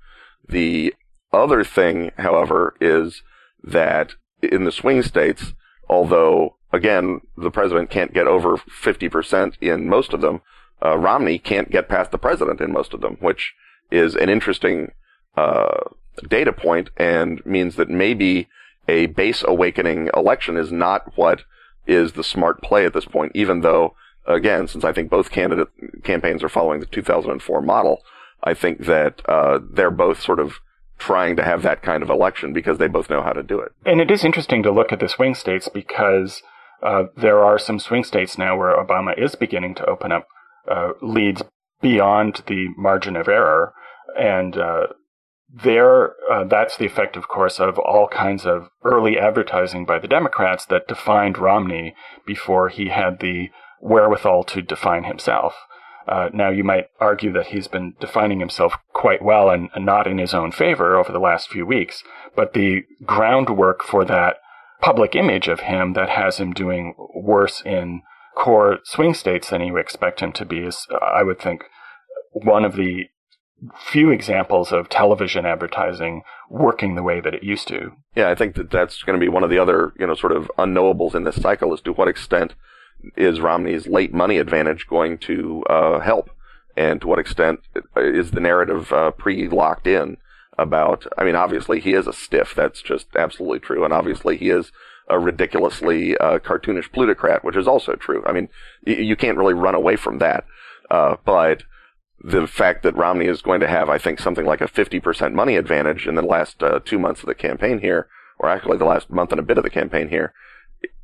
[0.48, 0.94] The
[1.32, 3.22] other thing, however, is
[3.62, 5.52] that in the swing states,
[5.88, 10.40] although again, the president can't get over 50% in most of them,
[10.84, 13.52] uh, Romney can't get past the president in most of them, which
[13.90, 14.92] is an interesting
[15.36, 15.80] uh,
[16.28, 18.48] data point and means that maybe
[18.90, 21.42] a base awakening election is not what
[21.86, 23.94] is the smart play at this point, even though,
[24.26, 25.68] again, since I think both candidate
[26.02, 28.02] campaigns are following the 2004 model,
[28.42, 30.54] I think that uh, they're both sort of
[30.98, 33.72] trying to have that kind of election because they both know how to do it.
[33.86, 36.42] And it is interesting to look at the swing states because
[36.82, 40.26] uh, there are some swing states now where Obama is beginning to open up
[40.68, 41.42] uh, leads
[41.80, 43.72] beyond the margin of error.
[44.18, 44.88] And uh,
[45.52, 50.08] there, uh, that's the effect, of course, of all kinds of early advertising by the
[50.08, 51.94] Democrats that defined Romney
[52.26, 55.54] before he had the wherewithal to define himself.
[56.06, 60.06] Uh, now, you might argue that he's been defining himself quite well and, and not
[60.06, 62.02] in his own favor over the last few weeks,
[62.34, 64.36] but the groundwork for that
[64.80, 68.02] public image of him that has him doing worse in
[68.34, 71.64] core swing states than you expect him to be is, I would think,
[72.32, 73.04] one of the
[73.78, 77.92] few examples of television advertising working the way that it used to.
[78.16, 80.32] Yeah, I think that that's going to be one of the other, you know, sort
[80.32, 82.54] of unknowables in this cycle is to what extent
[83.16, 86.30] is Romney's late money advantage going to uh, help,
[86.76, 87.60] and to what extent
[87.96, 90.16] is the narrative uh, pre-locked in
[90.58, 91.06] about?
[91.16, 92.54] I mean, obviously he is a stiff.
[92.54, 94.72] That's just absolutely true, and obviously he is
[95.08, 98.22] a ridiculously uh, cartoonish plutocrat, which is also true.
[98.26, 98.48] I mean,
[98.86, 100.44] y- you can't really run away from that.
[100.90, 101.64] Uh, but
[102.22, 105.56] the fact that Romney is going to have, I think, something like a 50% money
[105.56, 109.10] advantage in the last uh, two months of the campaign here, or actually the last
[109.10, 110.34] month and a bit of the campaign here,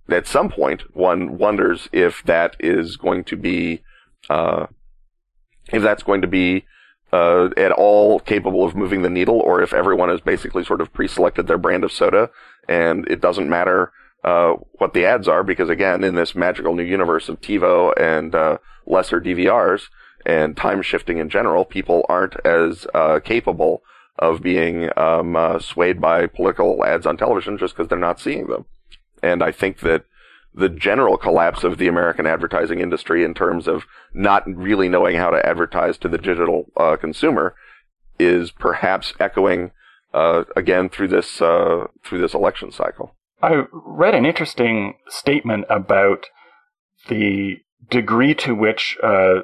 [0.09, 3.83] at some point one wonders if that is going to be,
[4.29, 4.67] uh,
[5.73, 6.65] if that's going to be
[7.13, 10.93] uh, at all capable of moving the needle, or if everyone has basically sort of
[10.93, 12.31] pre-selected their brand of soda
[12.69, 16.83] and it doesn't matter uh, what the ads are, because again, in this magical new
[16.83, 19.85] universe of TiVo and uh, lesser DVRs
[20.27, 23.83] and time shifting in general, people aren't as uh, capable
[24.19, 28.49] of being um, uh, swayed by political ads on television just because they're not seeing
[28.49, 28.65] them.
[29.23, 30.05] And I think that
[30.53, 35.31] the general collapse of the American advertising industry in terms of not really knowing how
[35.31, 37.55] to advertise to the digital uh, consumer
[38.19, 39.71] is perhaps echoing
[40.15, 43.15] uh, again through this uh, through this election cycle.
[43.43, 46.25] I read an interesting statement about
[47.09, 47.59] the
[47.91, 49.43] degree to which uh,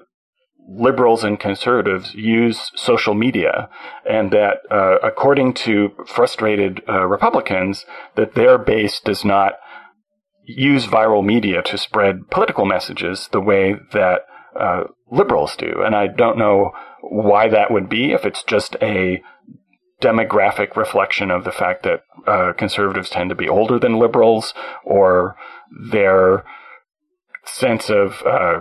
[0.68, 3.68] liberals and conservatives use social media,
[4.08, 7.84] and that uh, according to frustrated uh, Republicans,
[8.16, 9.54] that their base does not
[10.44, 14.20] use viral media to spread political messages the way that
[14.58, 15.82] uh, liberals do.
[15.84, 19.22] And I don't know why that would be, if it's just a
[20.00, 24.52] demographic reflection of the fact that uh, conservatives tend to be older than liberals,
[24.84, 25.36] or
[25.90, 26.44] their
[27.44, 28.60] sense of uh,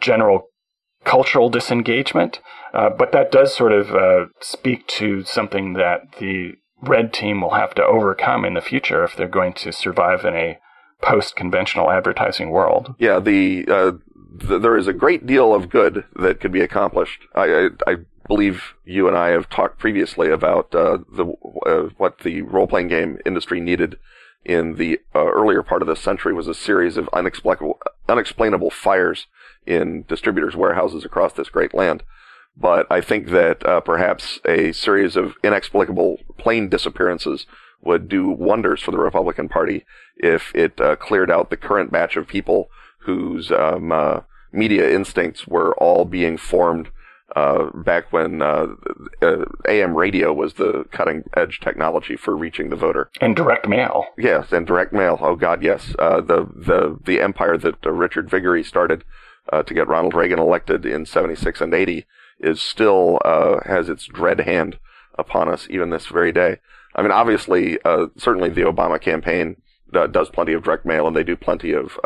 [0.00, 0.48] general
[1.04, 2.40] cultural disengagement.
[2.72, 7.54] Uh, but that does sort of uh, speak to something that the red team will
[7.54, 10.58] have to overcome in the future if they're going to survive in a
[11.02, 12.94] post conventional advertising world.
[12.98, 13.92] Yeah, the, uh,
[14.40, 17.22] th- there is a great deal of good that could be accomplished.
[17.34, 21.26] I, I, I believe you and I have talked previously about uh, the
[21.66, 23.96] uh, what the role playing game industry needed
[24.44, 27.78] in the uh, earlier part of the century was a series of unexplainable
[28.08, 29.26] unexplainable fires
[29.66, 32.02] in distributors' warehouses across this great land.
[32.56, 37.46] But I think that uh, perhaps a series of inexplicable plane disappearances
[37.80, 39.84] would do wonders for the Republican Party
[40.16, 42.68] if it uh, cleared out the current batch of people
[43.00, 44.20] whose um, uh,
[44.52, 46.88] media instincts were all being formed
[47.34, 48.66] uh, back when uh,
[49.22, 53.10] uh, AM radio was the cutting edge technology for reaching the voter.
[53.20, 54.04] And direct mail.
[54.18, 55.18] Yes, and direct mail.
[55.20, 55.94] Oh God, yes.
[55.98, 59.04] Uh, the the the empire that Richard Viguerie started
[59.52, 62.06] to get Ronald Reagan elected in '76 and '80
[62.38, 63.18] is still
[63.64, 64.78] has its dread hand
[65.18, 66.58] upon us even this very day.
[66.94, 67.78] I mean, obviously,
[68.16, 69.56] certainly the Obama campaign
[69.90, 71.98] does plenty of direct mail, and they do plenty of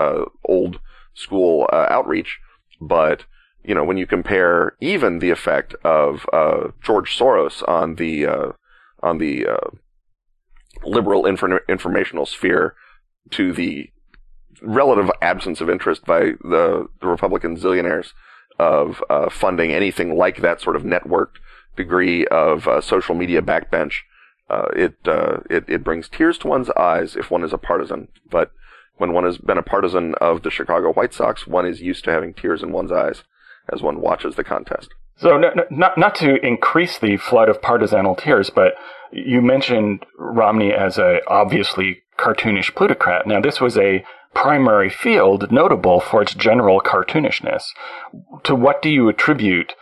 [0.45, 0.81] old
[1.15, 2.39] school outreach,
[2.81, 3.25] but
[3.67, 8.53] you know, when you compare even the effect of uh, George Soros on the uh,
[9.03, 9.71] on the uh,
[10.85, 12.77] liberal infor- informational sphere
[13.31, 13.91] to the
[14.63, 18.13] relative absence of interest by the, the Republican zillionaires
[18.59, 21.37] of uh, funding anything like that sort of networked
[21.77, 23.97] degree of uh, social media backbench,
[24.49, 24.95] uh, it,
[25.51, 28.07] it it brings tears to one's eyes if one is a partisan.
[28.31, 28.53] But
[28.97, 32.13] when one has been a partisan of the Chicago White Sox, one is used to
[32.13, 33.25] having tears in one's eyes
[33.73, 34.89] as one watches the contest.
[35.19, 35.39] So,
[35.71, 38.75] not not to increase the flood of partisanal tears, but
[39.13, 43.27] you mentioned Romney as a obviously cartoonish plutocrat.
[43.27, 47.65] Now, this was a primary field notable for its general cartoonishness.
[48.45, 49.73] To what do you attribute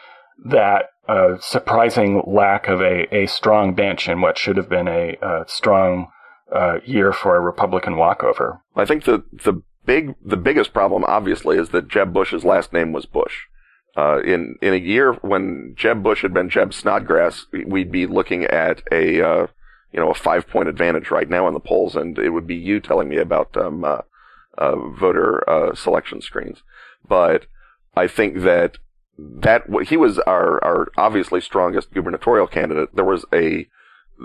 [0.44, 5.16] that uh, surprising lack of a, a strong bench in what should have been a,
[5.20, 6.08] a strong
[6.54, 8.60] uh, year for a Republican walkover?
[8.76, 12.92] I think the the big the biggest problem, obviously, is that Jeb Bush's last name
[12.92, 13.46] was Bush.
[13.96, 18.44] Uh, in in a year when Jeb Bush had been Jeb Snodgrass, we'd be looking
[18.44, 19.46] at a uh,
[19.92, 22.56] you know a five point advantage right now in the polls, and it would be
[22.56, 23.98] you telling me about um, uh,
[24.58, 26.62] uh voter uh, selection screens.
[27.06, 27.46] But
[27.96, 28.78] I think that
[29.16, 32.96] that he was our our obviously strongest gubernatorial candidate.
[32.96, 33.68] There was a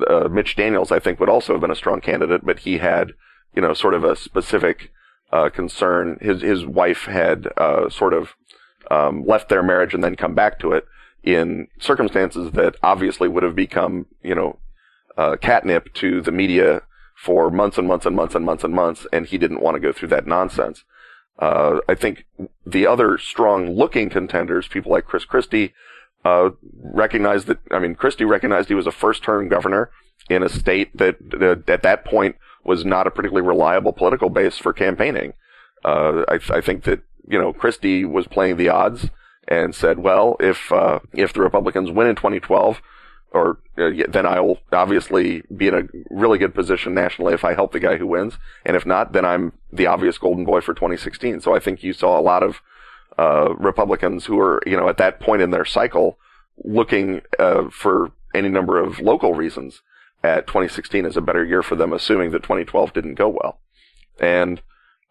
[0.07, 3.13] uh, Mitch Daniels, I think, would also have been a strong candidate, but he had
[3.55, 4.91] you know sort of a specific
[5.53, 6.17] concern.
[6.21, 7.49] His his wife had
[7.91, 8.33] sort of
[8.89, 10.85] um, left their marriage and then come back to it
[11.23, 14.59] in circumstances that obviously would have become, you know,
[15.17, 16.81] uh, catnip to the media
[17.15, 19.81] for months and months and months and months and months, and he didn't want to
[19.81, 20.83] go through that nonsense.
[21.37, 22.25] Uh, I think
[22.65, 25.73] the other strong looking contenders, people like Chris Christie,
[26.25, 29.91] uh, recognized that, I mean, Christie recognized he was a first term governor
[30.29, 31.17] in a state that,
[31.67, 35.33] at that point was not a particularly reliable political base for campaigning.
[35.83, 39.09] Uh, I, I, think that you know, Christie was playing the odds
[39.47, 42.81] and said, well, if, uh, if the Republicans win in 2012,
[43.31, 47.71] or uh, then I'll obviously be in a really good position nationally if I help
[47.71, 48.37] the guy who wins.
[48.65, 51.41] And if not, then I'm the obvious golden boy for 2016.
[51.41, 52.61] So I think you saw a lot of,
[53.17, 56.17] uh, Republicans who are, you know, at that point in their cycle
[56.63, 59.81] looking, uh, for any number of local reasons
[60.23, 63.59] at 2016 as a better year for them, assuming that 2012 didn't go well.
[64.19, 64.61] And,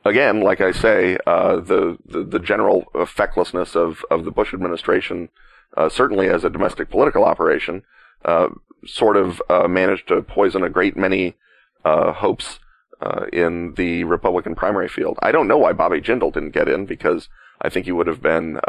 [0.04, 5.28] again, like I say, uh, the, the, the general fecklessness of of the Bush administration,
[5.76, 7.82] uh, certainly as a domestic political operation,
[8.24, 8.48] uh,
[8.86, 11.36] sort of uh, managed to poison a great many
[11.84, 12.60] uh, hopes
[13.00, 15.18] uh, in the Republican primary field.
[15.22, 17.28] I don't know why Bobby Jindal didn't get in because
[17.60, 18.60] I think he would have been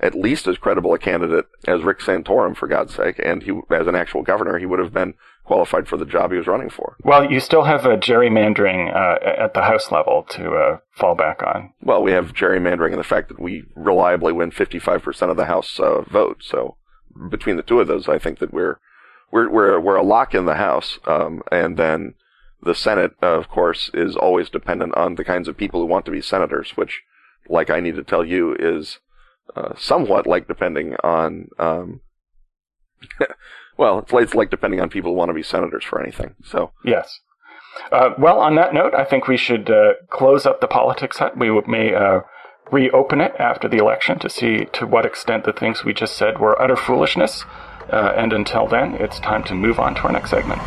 [0.00, 3.86] at least as credible a candidate as Rick Santorum, for God's sake, and he, as
[3.86, 6.96] an actual governor, he would have been qualified for the job he was running for.
[7.02, 11.42] Well, you still have a gerrymandering uh, at the House level to uh, fall back
[11.42, 11.72] on.
[11.82, 15.80] Well, we have gerrymandering in the fact that we reliably win 55% of the House
[15.80, 16.42] uh, vote.
[16.42, 16.76] So
[17.30, 18.78] between the two of those, I think that we're
[19.30, 22.14] we're we're we're a lock in the House, um, and then
[22.62, 26.10] the Senate, of course, is always dependent on the kinds of people who want to
[26.10, 27.02] be senators, which,
[27.48, 28.98] like I need to tell you, is
[29.56, 31.48] uh, somewhat like depending on.
[31.58, 32.00] Um,
[33.78, 36.34] well, it's like, it's like depending on people who want to be senators for anything.
[36.44, 37.20] So yes.
[37.92, 41.38] Uh, well, on that note, I think we should uh, close up the politics hut.
[41.38, 42.20] We may uh,
[42.72, 46.38] reopen it after the election to see to what extent the things we just said
[46.38, 47.44] were utter foolishness.
[47.90, 50.60] Uh, and until then, it's time to move on to our next segment.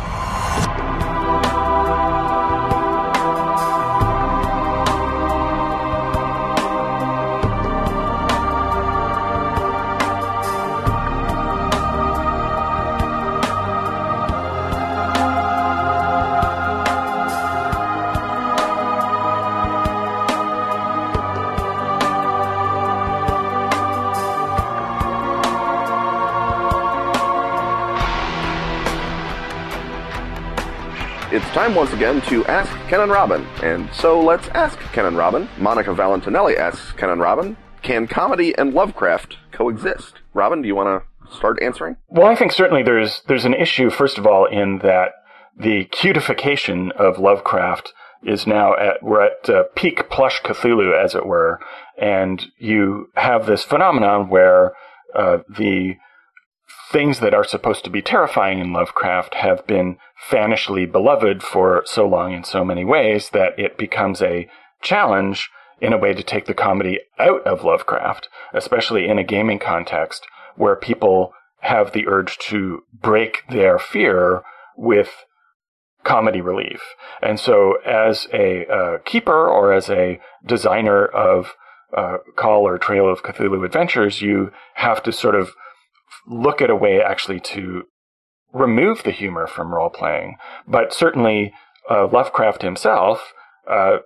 [31.52, 33.46] Time once again to ask Ken and Robin.
[33.62, 35.48] And so let's ask Ken and Robin.
[35.58, 40.14] Monica Valentinelli asks Ken and Robin, can comedy and Lovecraft coexist?
[40.32, 41.96] Robin, do you want to start answering?
[42.08, 45.12] Well, I think certainly there's there's an issue first of all in that
[45.58, 47.92] the cutification of Lovecraft
[48.22, 51.60] is now at we're at uh, peak plush Cthulhu as it were,
[51.98, 54.72] and you have this phenomenon where
[55.14, 55.96] uh, the
[56.92, 59.96] things that are supposed to be terrifying in Lovecraft have been
[60.30, 64.46] fanishly beloved for so long in so many ways that it becomes a
[64.82, 65.48] challenge
[65.80, 70.26] in a way to take the comedy out of Lovecraft, especially in a gaming context
[70.56, 74.42] where people have the urge to break their fear
[74.76, 75.24] with
[76.04, 76.82] comedy relief.
[77.22, 81.54] And so, as a uh, keeper or as a designer of
[81.96, 85.52] uh, Call or Trail of Cthulhu adventures, you have to sort of
[86.26, 87.84] look at a way actually to
[88.52, 90.36] remove the humor from role playing.
[90.66, 91.52] But certainly,
[91.90, 93.32] uh, Lovecraft himself,
[93.68, 93.98] uh,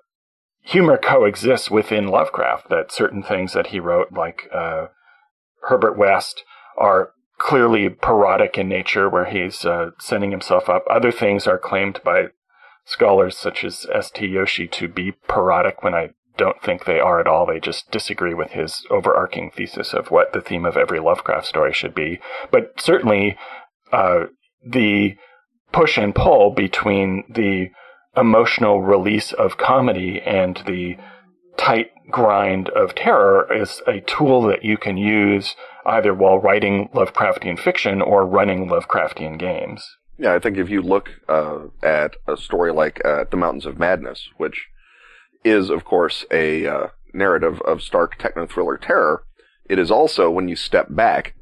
[0.63, 2.69] humor coexists within Lovecraft.
[2.69, 4.87] That certain things that he wrote, like uh,
[5.63, 6.43] Herbert West,
[6.79, 10.85] are clearly parodic in nature, where he's uh, setting himself up.
[10.89, 12.29] Other things are claimed by
[12.85, 14.29] scholars such as S.T.
[14.29, 17.47] Joshi to be parodic when I don't think they are at all.
[17.47, 21.73] They just disagree with his overarching thesis of what the theme of every Lovecraft story
[21.73, 22.21] should be.
[22.51, 23.37] But certainly,
[23.93, 24.27] uh,
[24.65, 25.17] the
[25.73, 27.71] push and pull between the
[28.17, 30.97] emotional release of comedy and the
[31.57, 37.59] tight grind of terror is a tool that you can use either while writing Lovecraftian
[37.59, 39.85] fiction or running Lovecraftian games.
[40.19, 43.79] Yeah, I think if you look uh, at a story like uh, The Mountains of
[43.79, 44.67] Madness, which
[45.47, 49.25] is, of course, a uh, narrative of stark techno thriller terror,
[49.69, 51.35] it is also, when you step back,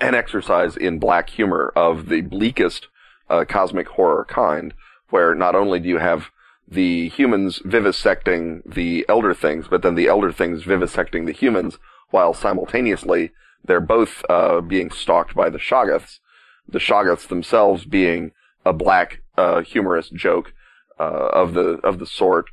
[0.00, 2.86] an exercise in black humor of the bleakest
[3.28, 4.72] uh, cosmic horror kind,
[5.10, 6.30] where not only do you have
[6.68, 11.78] the humans vivisecting the elder things, but then the elder things vivisecting the humans,
[12.10, 13.32] while simultaneously
[13.64, 16.20] they're both uh, being stalked by the Shoggoths.
[16.68, 18.30] The Shoggoths themselves being
[18.64, 20.52] a black uh, humorous joke
[20.98, 22.46] uh, of the of the sort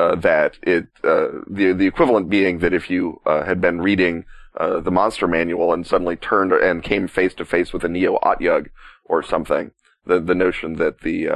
[0.00, 4.24] uh, that it uh, the the equivalent being that if you uh, had been reading
[4.58, 8.68] the monster manual and suddenly turned and came face to face with a Neo Otyugh
[9.04, 9.72] or something,
[10.06, 11.26] the the notion that the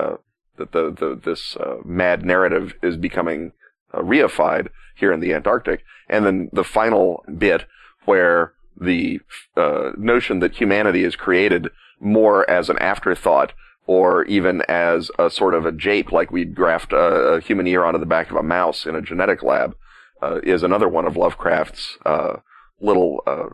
[0.56, 3.52] that the, the this mad narrative is becoming
[3.92, 7.66] reified here in the Antarctic, and then the final bit
[8.06, 9.20] where the
[9.56, 11.68] uh, notion that humanity is created
[12.00, 13.52] more as an afterthought
[13.86, 17.84] or even as a sort of a jape, like we'd graft a, a human ear
[17.84, 19.76] onto the back of a mouse in a genetic lab,
[20.22, 22.36] uh, is another one of Lovecraft's uh,
[22.80, 23.48] little, uh,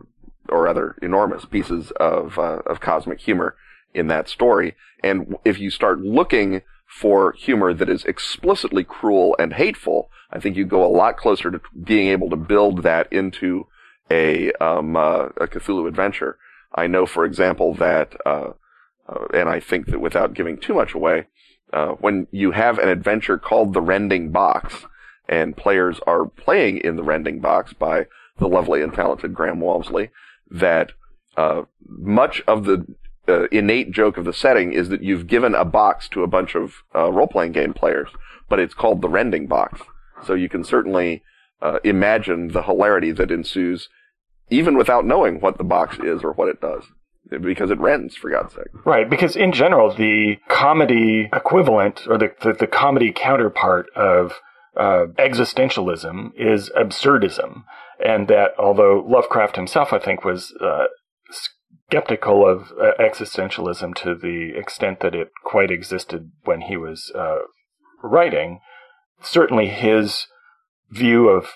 [0.49, 3.57] or rather enormous pieces of uh, of cosmic humor
[3.93, 4.75] in that story.
[5.03, 10.57] And if you start looking for humor that is explicitly cruel and hateful, I think
[10.57, 13.67] you go a lot closer to being able to build that into
[14.11, 16.39] a um, uh, a Cthulhu adventure.
[16.75, 18.15] I know, for example, that,
[19.11, 21.27] uh, uh, and I think that without giving too much away,
[21.73, 24.87] uh, when you have an adventure called the Rending Box,
[25.29, 28.07] and players are playing in the Rending Box by
[28.39, 30.11] the lovely and talented Graham Walmsley,
[30.51, 30.93] that
[31.37, 32.87] uh, much of the
[33.29, 36.57] uh, innate joke of the setting is that you've given a box to a bunch
[36.57, 38.09] of role-playing game players,
[38.49, 39.83] but it's called the Rending Box.
[40.27, 41.23] So you can certainly
[41.85, 43.89] imagine the hilarity that ensues
[44.49, 46.83] even without knowing what the box is or what it does.
[47.31, 48.69] Because it rends, for God's sake.
[48.85, 54.33] Right, because in general, the comedy equivalent, or the, the, the comedy counterpart of
[54.77, 57.65] uh, existentialism is absurdism.
[58.05, 60.87] And that although Lovecraft himself, I think, was uh,
[61.91, 67.39] skeptical of uh, existentialism to the extent that it quite existed when he was uh,
[68.03, 68.61] writing,
[69.23, 70.27] certainly his
[70.91, 71.47] view of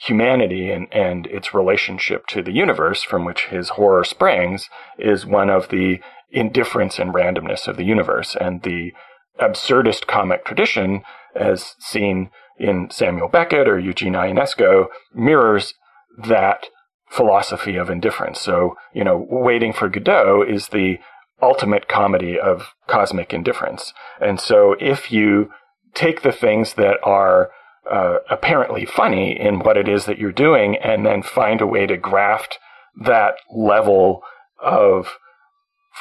[0.00, 4.68] humanity and, and its relationship to the universe from which his horror springs
[4.98, 5.98] is one of the
[6.30, 8.36] indifference and randomness of the universe.
[8.40, 8.92] And the
[9.40, 11.02] absurdist comic tradition,
[11.34, 15.74] as seen in Samuel Beckett or Eugene Ionesco, mirrors
[16.16, 16.66] that
[17.08, 18.40] philosophy of indifference.
[18.40, 20.98] So, you know, Waiting for Godot is the
[21.40, 23.92] ultimate comedy of cosmic indifference.
[24.20, 25.50] And so if you
[25.94, 27.50] take the things that are
[27.90, 31.86] uh, apparently funny in what it is that you're doing, and then find a way
[31.86, 32.58] to graft
[33.00, 34.22] that level
[34.62, 35.18] of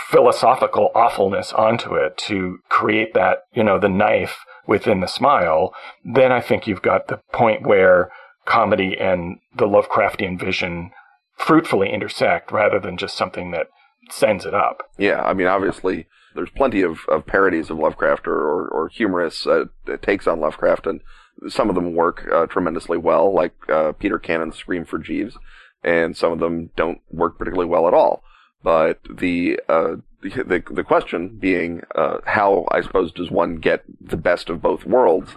[0.10, 5.74] philosophical awfulness onto it to create that, you know, the knife within the smile,
[6.04, 8.12] then I think you've got the point where
[8.46, 10.92] comedy and the Lovecraftian vision
[11.38, 13.68] fruitfully intersect rather than just something that
[14.10, 14.84] sends it up.
[14.98, 19.46] Yeah, I mean, obviously, there's plenty of, of parodies of Lovecraft or, or, or humorous
[19.46, 19.66] uh,
[20.02, 21.02] takes on Lovecraft, and
[21.48, 25.38] some of them work uh, tremendously well, like uh, Peter Cannon's Scream for Jeeves,
[25.84, 28.24] and some of them don't work particularly well at all.
[28.64, 34.18] But the uh, the the question being uh, how I suppose does one get the
[34.18, 35.32] best of both worlds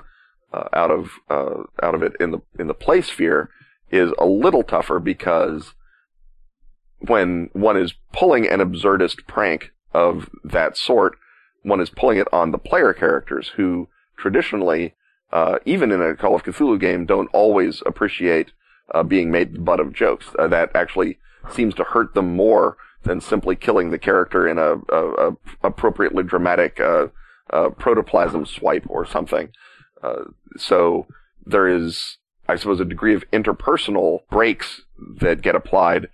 [0.52, 3.50] uh, out of uh, out of it in the in the play sphere
[3.90, 5.74] is a little tougher because
[7.00, 11.16] when one is pulling an absurdist prank of that sort,
[11.62, 14.94] one is pulling it on the player characters who traditionally,
[15.32, 18.52] uh, even in a Call of Cthulhu game, don't always appreciate
[18.94, 20.26] uh, being made the butt of jokes.
[20.38, 21.18] Uh, that actually
[21.52, 26.22] seems to hurt them more than simply killing the character in a, a, a appropriately
[26.22, 27.06] dramatic uh,
[27.50, 29.50] uh, protoplasm swipe or something.
[30.02, 30.24] Uh,
[30.56, 31.06] so
[31.46, 32.18] there is,
[32.48, 34.82] I suppose, a degree of interpersonal breaks
[35.20, 36.08] that get applied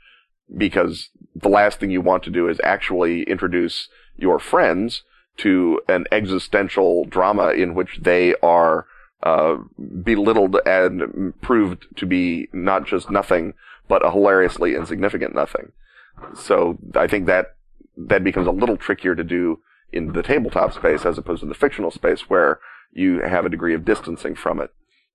[0.56, 5.02] because the last thing you want to do is actually introduce your friends
[5.38, 8.86] to an existential drama in which they are
[9.22, 9.56] uh,
[10.02, 13.54] belittled and proved to be not just nothing,
[13.88, 15.72] but a hilariously insignificant nothing.
[16.34, 17.56] So I think that
[17.96, 19.60] that becomes a little trickier to do
[19.92, 22.60] in the tabletop space as opposed to the fictional space where
[22.92, 24.70] you have a degree of distancing from it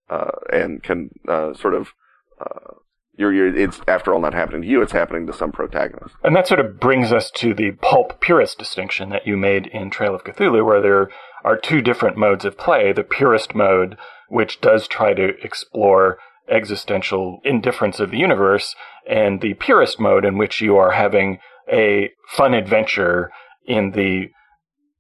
[0.10, 1.94] uh, and can uh, sort of
[2.40, 2.76] uh,
[3.18, 6.16] you're, you're, it's after all not happening to you, it's happening to some protagonist.
[6.24, 9.90] And that sort of brings us to the pulp purist distinction that you made in
[9.90, 11.10] Trail of Cthulhu, where there
[11.44, 12.92] are two different modes of play.
[12.92, 13.98] The purist mode,
[14.30, 16.18] which does try to explore
[16.50, 18.76] existential indifference of the universe,
[19.08, 21.40] and the purist mode, in which you are having
[21.72, 23.32] a fun adventure
[23.66, 24.30] in the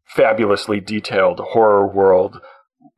[0.06, 2.42] fabulously detailed horror world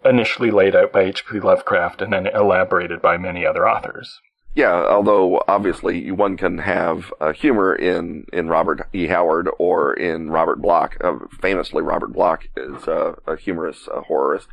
[0.06, 1.40] initially laid out by H.P.
[1.40, 4.20] Lovecraft and then elaborated by many other authors.
[4.56, 9.08] Yeah, although obviously one can have uh, humor in, in Robert E.
[9.08, 10.96] Howard or in Robert Bloch.
[11.04, 14.50] Uh, famously, Robert Bloch is uh, a humorous uh, horrorist.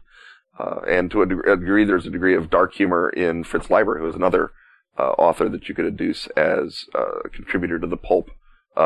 [0.58, 3.98] Uh, and to a, a, degree, there's a degree of dark humor in Fritz Leiber,
[3.98, 4.52] who is another
[4.98, 8.30] uh, author that you could adduce as a contributor to the pulp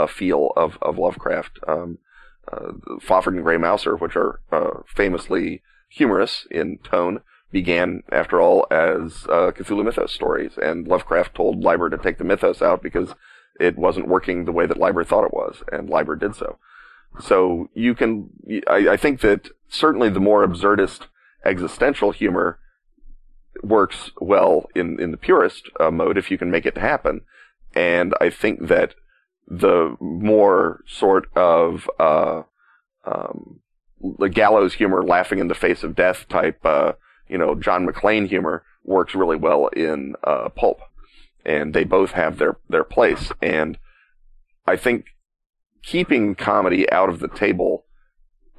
[0.08, 1.60] feel of, of Lovecraft.
[1.68, 1.98] Um,
[2.50, 4.40] and Grey Mouser, which are
[4.86, 7.20] famously humorous in tone,
[7.54, 12.24] began, after all, as uh, Cthulhu Mythos stories, and Lovecraft told Leiber to take the
[12.24, 13.14] mythos out because
[13.60, 16.58] it wasn't working the way that Leiber thought it was, and Leiber did so.
[17.20, 18.30] So you can,
[18.66, 21.02] I, I think that certainly the more absurdist
[21.44, 22.58] existential humor
[23.62, 27.20] works well in, in the purist uh, mode if you can make it happen.
[27.72, 28.96] And I think that
[29.46, 32.42] the more sort of, uh,
[33.04, 33.60] um,
[34.18, 36.94] the gallows humor, laughing in the face of death type, uh,
[37.28, 40.80] you know, John McClane humor works really well in uh, pulp,
[41.44, 43.32] and they both have their their place.
[43.42, 43.78] And
[44.66, 45.06] I think
[45.82, 47.84] keeping comedy out of the table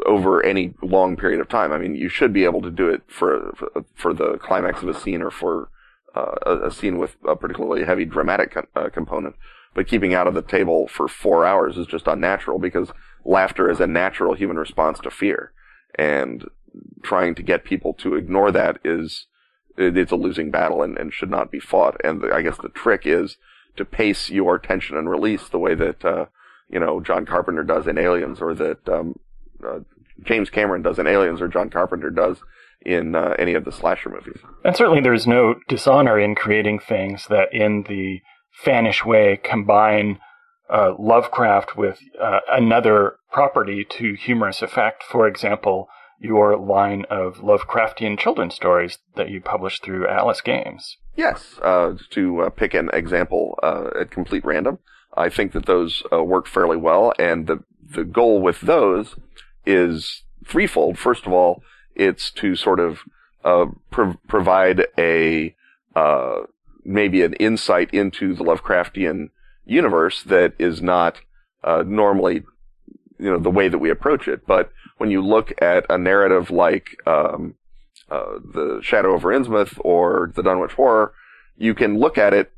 [0.05, 1.72] over any long period of time.
[1.72, 4.89] I mean, you should be able to do it for for, for the climax of
[4.89, 5.70] a scene or for
[6.16, 9.36] uh, a, a, scene with a particularly heavy dramatic co- uh, component.
[9.74, 12.91] But keeping out of the table for four hours is just unnatural because
[13.26, 15.51] laughter is a natural human response to fear.
[15.95, 16.45] And
[17.06, 19.28] trying to get people to ignore that is
[19.78, 21.97] it's a losing battle and, and should not be fought.
[22.03, 23.38] And the, I guess the trick is
[23.78, 26.26] to pace your tension and release the way that uh,
[26.70, 29.20] you know John Carpenter does in Aliens, or that um,
[29.66, 29.80] uh,
[30.24, 32.38] James Cameron does in Aliens, or John Carpenter does
[32.82, 34.39] in uh, any of the slasher movies.
[34.64, 38.22] And certainly, there's no dishonor in creating things that, in the
[38.64, 40.20] fanish way, combine
[40.70, 45.03] uh, Lovecraft with uh, another property to humorous effect.
[45.03, 45.89] For example,
[46.20, 50.97] your line of Lovecraftian children's stories that you published through Atlas Games.
[51.16, 54.80] Yes, uh, to uh, pick an example uh, at complete random,
[55.16, 59.16] I think that those uh, work fairly well, and the the goal with those
[59.66, 60.97] is threefold.
[60.97, 61.63] First of all,
[61.95, 62.99] it's to sort of
[63.43, 65.55] uh, pro- provide a
[65.95, 66.41] uh,
[66.84, 69.30] maybe an insight into the Lovecraftian
[69.66, 71.22] universe that is not
[71.63, 72.43] normally
[73.18, 76.51] you know the way that we approach it, but when you look at a narrative
[76.51, 77.55] like um,
[78.09, 81.13] uh, the Shadow over Innsmouth or the Dunwich Horror,
[81.57, 82.51] you can look at it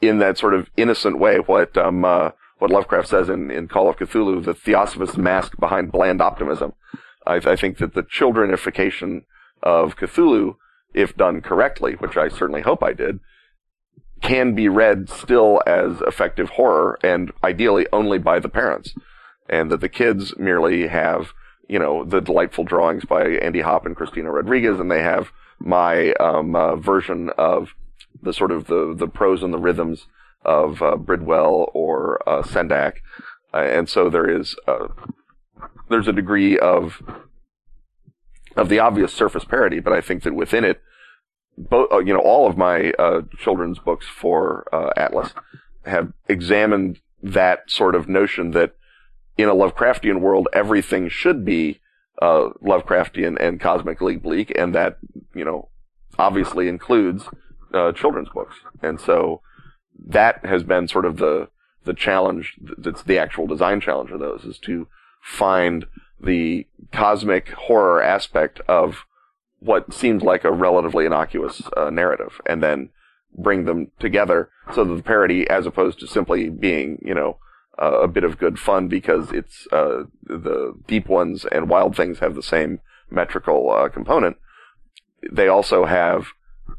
[0.00, 1.38] in that sort of innocent way.
[1.38, 5.92] What um, uh, what Lovecraft says in, in Call of Cthulhu, the Theosophist mask behind
[5.92, 6.74] bland optimism.
[7.26, 9.22] I, I think that the childrenification
[9.62, 10.56] of Cthulhu,
[10.94, 13.20] if done correctly, which I certainly hope I did,
[14.20, 18.94] can be read still as effective horror, and ideally only by the parents,
[19.48, 21.32] and that the kids merely have
[21.68, 25.30] you know, the delightful drawings by Andy Hopp and Christina Rodriguez, and they have
[25.60, 27.74] my um, uh, version of
[28.22, 30.06] the sort of the the prose and the rhythms
[30.44, 32.94] of uh, Bridwell or uh, Sendak,
[33.52, 34.88] uh, and so there is uh,
[35.90, 37.02] there's a degree of
[38.56, 40.80] of the obvious surface parody, but I think that within it,
[41.58, 44.64] both uh, you know all of my uh, children's books for
[44.96, 45.34] Atlas
[45.84, 48.74] have examined that sort of notion that
[49.38, 51.80] in a Lovecraftian world everything should be
[52.20, 54.98] uh, Lovecraftian and cosmically bleak, and that
[55.34, 55.68] you know
[56.18, 57.24] obviously includes
[57.72, 59.40] uh, children's books, and so
[60.06, 61.48] that has been sort of the
[61.84, 62.56] the challenge.
[62.76, 64.88] That's the actual design challenge of those is to
[65.22, 65.86] find
[66.20, 69.04] the cosmic horror aspect of
[69.60, 72.90] what seems like a relatively innocuous uh, narrative, and then
[73.36, 77.38] bring them together so that the parody, as opposed to simply being, you know,
[77.80, 82.18] uh, a bit of good fun because it's uh, the deep ones and wild things
[82.18, 84.36] have the same metrical uh, component.
[85.30, 86.28] They also have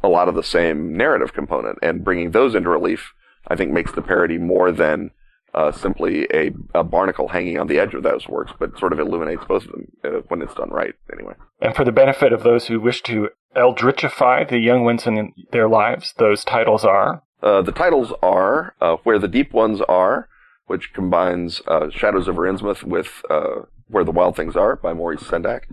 [0.04, 3.14] a lot of the same narrative component, and bringing those into relief,
[3.47, 5.12] I think, makes the parody more than
[5.54, 9.00] uh, simply a, a, barnacle hanging on the edge of those works, but sort of
[9.00, 11.34] illuminates both of them uh, when it's done right, anyway.
[11.60, 15.68] And for the benefit of those who wish to eldritchify the young ones in their
[15.68, 17.24] lives, those titles are?
[17.41, 20.30] Uh, the titles are uh, Where the Deep Ones Are,
[20.70, 25.24] which combines uh, Shadows over Innsmouth with uh, Where the Wild Things Are by Maurice
[25.24, 25.64] Sendak.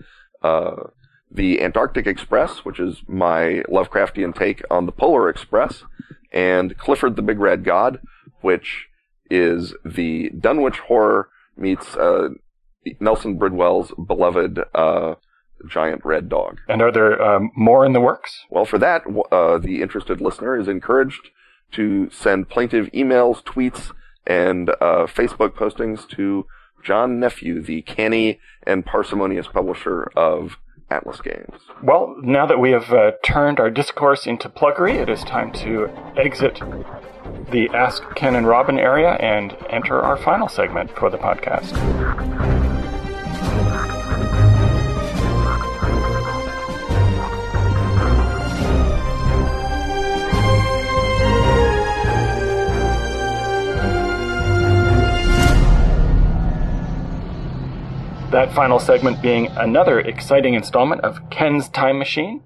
[1.31, 5.85] the Antarctic Express, which is my Lovecraftian take on the Polar Express,
[6.33, 8.01] and Clifford the Big Red God,
[8.41, 8.87] which
[9.31, 12.29] is the Dunwich horror meets uh,
[12.99, 15.15] Nelson Bridwell's beloved uh,
[15.69, 16.61] giant red dog.
[16.69, 18.47] And are there um, more in the works?
[18.51, 21.29] Well, for that, uh, the interested listener is encouraged
[21.73, 23.93] to send plaintive emails, tweets,
[24.27, 26.47] and uh, Facebook postings to
[26.83, 30.57] John Nephew, the canny and parsimonious publisher of
[30.91, 31.59] Atlas Games.
[31.83, 35.89] Well, now that we have uh, turned our discourse into pluggery, it is time to
[36.16, 36.61] exit
[37.51, 41.74] the Ask Ken and Robin area and enter our final segment for the podcast.
[58.57, 62.43] Final segment being another exciting installment of Ken's Time Machine.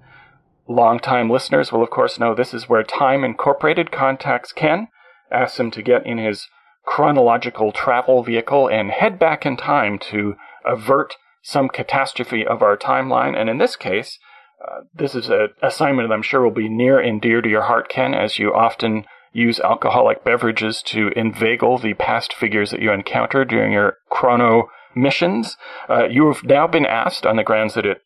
[0.67, 4.89] Longtime listeners will, of course, know this is where Time Incorporated contacts Ken,
[5.31, 6.49] asks him to get in his
[6.85, 10.35] chronological travel vehicle and head back in time to
[10.65, 13.39] avert some catastrophe of our timeline.
[13.39, 14.19] And in this case,
[14.61, 17.63] uh, this is an assignment that I'm sure will be near and dear to your
[17.63, 22.91] heart, Ken, as you often use alcoholic beverages to inveigle the past figures that you
[22.91, 25.57] encounter during your chrono missions.
[25.89, 28.01] Uh, you have now been asked, on the grounds that it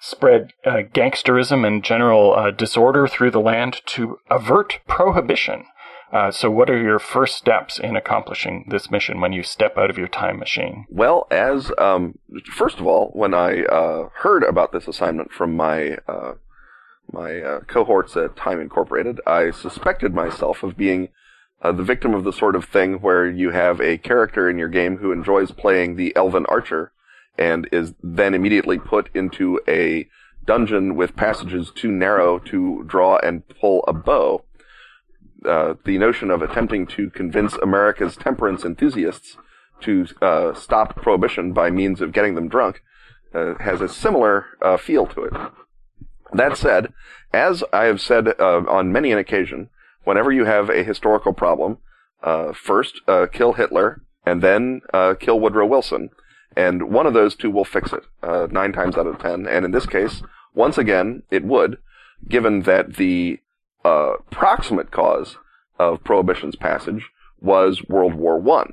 [0.00, 5.64] spread uh, gangsterism and general uh, disorder through the land, to avert prohibition.
[6.12, 9.90] Uh, so, what are your first steps in accomplishing this mission when you step out
[9.90, 10.86] of your time machine?
[10.88, 12.18] Well, as um,
[12.50, 16.34] first of all, when I uh, heard about this assignment from my uh,
[17.12, 21.08] my cohorts at Time Incorporated, I suspected myself of being
[21.62, 24.68] uh, the victim of the sort of thing where you have a character in your
[24.68, 26.92] game who enjoys playing the elven archer
[27.36, 30.08] and is then immediately put into a
[30.44, 34.44] dungeon with passages too narrow to draw and pull a bow
[35.46, 39.36] uh, the notion of attempting to convince America's temperance enthusiasts
[39.80, 42.82] to uh, stop prohibition by means of getting them drunk
[43.34, 45.32] uh, has a similar uh, feel to it.
[46.32, 46.92] That said,
[47.32, 49.70] as I have said uh, on many an occasion,
[50.08, 51.78] whenever you have a historical problem,
[52.54, 52.94] first
[53.32, 54.80] kill Hitler and then
[55.20, 56.10] kill Woodrow Wilson,
[56.56, 58.04] and one of those two will fix it
[58.50, 59.46] nine times out of ten.
[59.46, 60.22] And in this case,
[60.54, 61.78] once again, it would,
[62.26, 63.40] given that the
[63.84, 65.36] uh, proximate cause
[65.78, 68.70] of Prohibition's passage was World War I,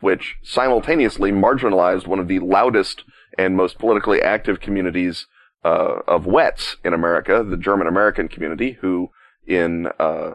[0.00, 3.02] which simultaneously marginalized one of the loudest
[3.38, 5.26] and most politically active communities
[5.64, 9.10] uh, of wets in America, the German American community, who,
[9.46, 10.32] in uh,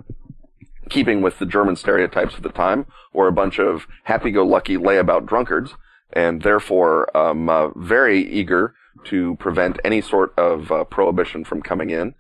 [0.92, 5.74] keeping with the German stereotypes of the time, were a bunch of happy-go-lucky layabout drunkards,
[6.14, 8.76] and therefore um, uh, very eager
[9.06, 12.14] to prevent any sort of uh, prohibition from coming in.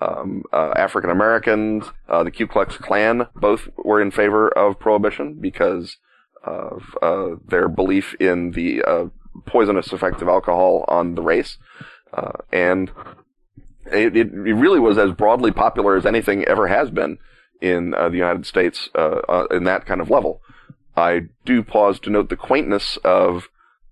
[0.00, 5.38] um, uh, African Americans, uh, the Ku Klux Klan, both were in favor of prohibition
[5.40, 5.96] because
[6.44, 9.10] of their belief in the
[9.46, 11.58] poisonous effects of alcohol on the race,
[12.52, 12.92] and
[13.86, 17.18] it, it, really was as broadly popular as anything ever has been
[17.60, 18.88] in the United States
[19.50, 20.40] in that kind of level.
[20.96, 23.48] I do pause to note the quaintness of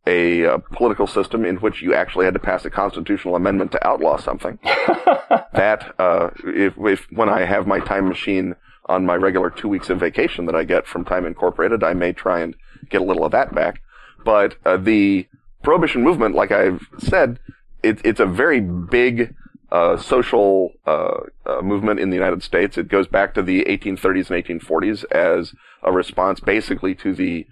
[0.06, 3.86] a uh, political system in which you actually had to pass a constitutional amendment to
[3.86, 4.58] outlaw something.
[4.64, 8.54] that, uh, if, if, when I have my time machine
[8.86, 12.12] on my regular two weeks of vacation that I get from Time Incorporated, I may
[12.12, 12.54] try and
[12.90, 13.80] get a little of that back.
[14.24, 15.26] But uh, the
[15.62, 17.38] prohibition movement, like I've said,
[17.82, 19.34] it, it's a very big
[19.74, 22.78] uh, social uh, uh, movement in the United States.
[22.78, 25.52] It goes back to the 1830s and 1840s as
[25.82, 27.44] a response basically to the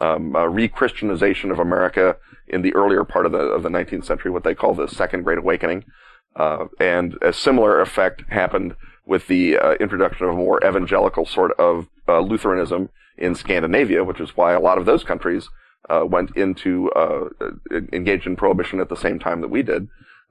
[0.00, 2.16] um, uh, re-Christianization of America
[2.48, 5.22] in the earlier part of the of the 19th century, what they call the Second
[5.22, 5.84] Great Awakening,
[6.34, 8.74] uh, and a similar effect happened
[9.06, 14.36] with the uh, introduction of a more evangelical sort of Lutheranism in Scandinavia, which is
[14.36, 15.48] why a lot of those countries
[15.88, 16.90] went into
[17.92, 19.86] engaged in prohibition at the same time that we did,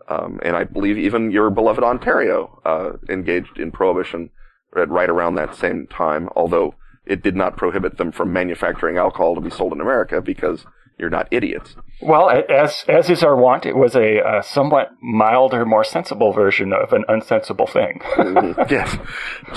[0.08, 4.30] um, and I believe even your beloved Ontario engaged in prohibition
[4.74, 9.42] right around that same time, although it did not prohibit them from manufacturing alcohol to
[9.42, 10.66] be sold in America because
[11.00, 11.76] you're not idiots.
[12.02, 16.74] Well, as as is our wont, it was a, a somewhat milder, more sensible version
[16.74, 18.00] of an unsensible thing.
[18.04, 18.62] mm-hmm.
[18.70, 18.98] Yes.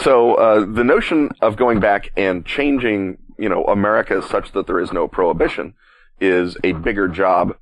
[0.02, 4.80] So uh, the notion of going back and changing, you know, America such that there
[4.80, 5.74] is no prohibition
[6.20, 7.56] is a bigger job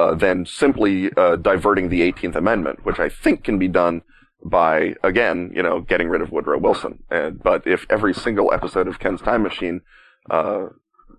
[0.00, 4.02] uh, than simply uh, diverting the 18th Amendment, which I think can be done
[4.42, 7.02] by again, you know, getting rid of Woodrow Wilson.
[7.10, 9.82] And but if every single episode of Ken's Time Machine
[10.30, 10.66] uh,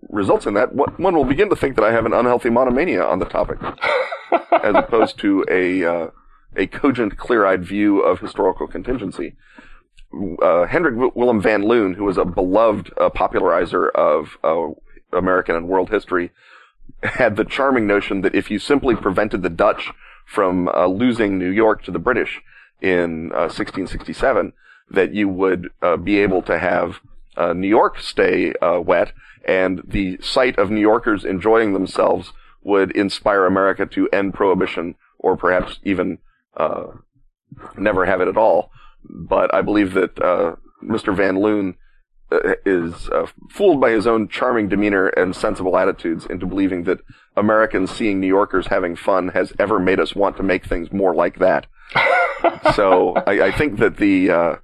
[0.10, 3.20] results in that, one will begin to think that I have an unhealthy monomania on
[3.20, 3.60] the topic,
[4.64, 6.08] as opposed to a uh,
[6.56, 9.36] a cogent, clear-eyed view of historical contingency.
[10.44, 14.68] Uh, Hendrik Willem van Loon, who was a beloved uh, popularizer of uh,
[15.14, 16.32] American and world history,
[17.04, 19.92] had the charming notion that if you simply prevented the Dutch
[20.26, 22.42] from uh, losing New York to the British,
[22.82, 24.54] in uh, 1667
[24.90, 27.00] that you would uh, be able to have
[27.38, 29.14] uh, New York stay uh, wet,
[29.46, 35.38] and the sight of New Yorkers enjoying themselves would inspire America to end prohibition, or
[35.38, 36.18] perhaps even
[36.58, 36.88] uh,
[37.78, 38.70] never have it at all.
[39.04, 40.16] But I believe that
[40.84, 41.16] Mr.
[41.16, 41.76] Van Loon
[42.66, 43.10] is
[43.50, 47.00] fooled by his own charming demeanor and sensible attitudes into believing that
[47.36, 51.14] Americans seeing New Yorkers having fun has ever made us want to make things more
[51.14, 51.68] like that.
[52.76, 54.56] So I, I, think that the, uh,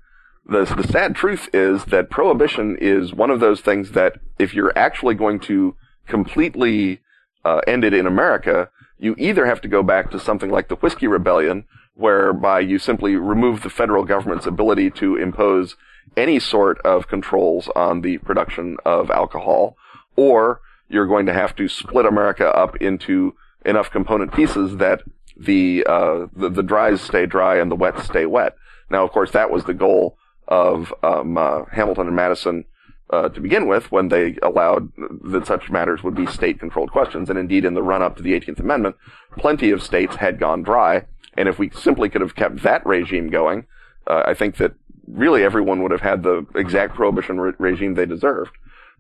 [0.48, 4.76] the the sad truth is that prohibition is one of those things that if you're
[4.76, 5.76] actually going to
[6.08, 7.02] completely
[7.46, 10.76] uh, end it in America, you either have to go back to something like the
[10.78, 15.76] Whiskey Rebellion, whereby you simply remove the federal government's ability to impose
[16.16, 19.76] any sort of controls on the production of alcohol,
[20.16, 23.36] or you're going to have to split America up into
[23.66, 25.02] enough component pieces that
[25.36, 28.56] the, uh, the, the dries stay dry and the wets stay wet.
[28.90, 32.66] Now, of course, that was the goal of um, uh, Hamilton and Madison
[33.10, 34.92] uh, to begin with when they allowed
[35.24, 37.30] that such matters would be state-controlled questions.
[37.30, 38.96] And indeed, in the run-up to the 18th Amendment,
[39.38, 41.06] plenty of states had gone dry.
[41.36, 43.66] And if we simply could have kept that regime going,
[44.08, 44.74] uh, I think that
[45.08, 48.52] really everyone would have had the exact prohibition re- regime they deserved.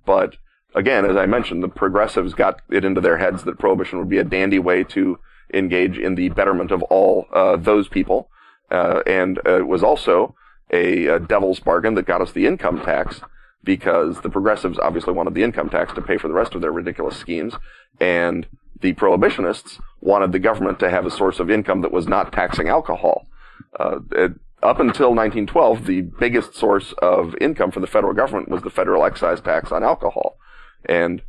[0.05, 0.37] But
[0.73, 4.17] again, as I mentioned, the progressives got it into their heads that prohibition would be
[4.17, 5.19] a dandy way to
[5.53, 8.29] engage in the betterment of all uh, those people,
[8.71, 10.35] uh, and uh, was also
[10.71, 13.21] a, a devil's bargain that got us the income tax
[13.63, 16.71] because the progressives obviously wanted the income tax to pay for the rest of their
[16.71, 17.53] ridiculous schemes,
[17.99, 18.47] and
[18.81, 22.69] the prohibitionists wanted the government to have a source of income that was not taxing
[22.69, 23.27] alcohol.
[23.79, 24.31] Uh, it,
[24.63, 29.05] up until 1912, the biggest source of income for the federal government was the federal
[29.05, 30.37] excise tax on alcohol.
[30.85, 31.21] And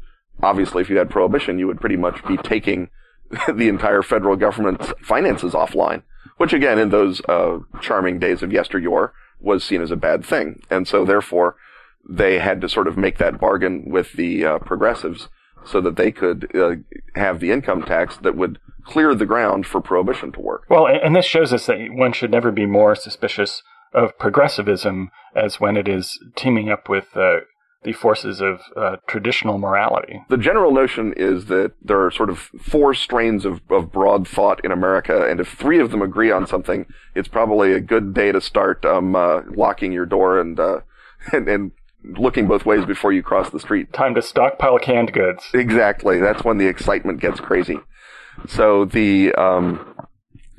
[0.43, 2.89] obviously, if you had prohibition, you would pretty much be taking
[3.53, 6.03] the entire federal government's finances offline,
[6.39, 10.63] which again, in those uh, charming days of yesteryear, was seen as a bad thing.
[10.71, 11.57] And so, therefore,
[12.09, 15.29] they had to sort of make that bargain with the uh, progressives
[15.67, 16.77] so that they could uh,
[17.15, 18.59] have the income tax that would
[18.89, 20.65] clear the ground for prohibition to work.
[20.69, 23.63] Well, and this shows us that one should never be more suspicious
[23.93, 27.41] of progressivism as when it is teaming up with uh,
[27.85, 30.23] the forces of uh, traditional morality.
[30.29, 34.65] The general notion is that there are sort of four strains of, of broad thought
[34.65, 38.33] in America, and if three of them agree on something, it's probably a good day
[38.33, 40.81] to start um, uh, locking your door and, uh,
[41.33, 41.73] and, and
[42.05, 43.93] looking both ways before you cross the street.
[43.93, 45.45] Time to stockpile canned goods.
[45.55, 46.19] Exactly.
[46.19, 47.79] That's when the excitement gets crazy.
[48.47, 49.95] So the um,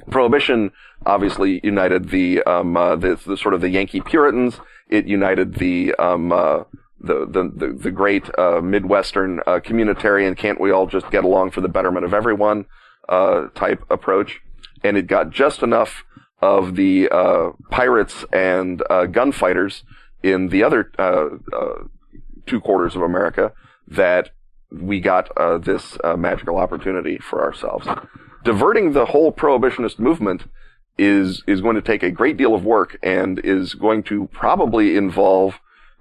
[0.09, 0.71] prohibition
[1.05, 4.59] obviously united the, um, uh, the, the sort of the Yankee Puritans.
[4.89, 6.63] It united the um, uh,
[6.99, 11.61] the, the, the great uh, Midwestern uh, communitarian can't we all just get along for
[11.61, 12.65] the betterment of everyone
[13.07, 14.41] uh, type approach,
[14.83, 16.03] and it got just enough
[16.41, 19.83] of the uh, pirates and gunfighters
[20.23, 20.91] in the other
[22.45, 23.53] two quarters of America
[23.87, 24.31] that
[24.71, 27.87] we got uh, this uh, magical opportunity for ourselves.
[28.43, 30.43] Diverting the whole prohibitionist movement
[30.97, 34.97] is is going to take a great deal of work and is going to probably
[34.97, 35.59] involve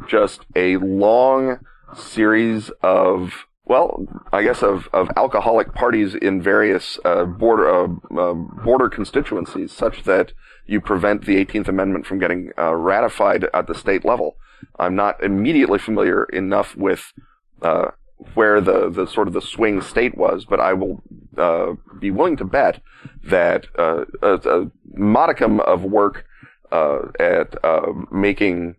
[0.08, 1.60] just a long
[1.94, 7.88] series of well, I guess of, of alcoholic parties in various uh, border uh,
[8.18, 10.32] uh, border constituencies, such that
[10.66, 14.36] you prevent the 18th Amendment from getting uh, ratified at the state level.
[14.78, 17.12] I'm not immediately familiar enough with
[17.60, 17.90] uh,
[18.34, 21.02] where the, the sort of the swing state was, but I will
[21.36, 22.80] uh, be willing to bet
[23.24, 26.24] that uh, a, a, modicum of work
[26.72, 28.74] uh, at uh, making,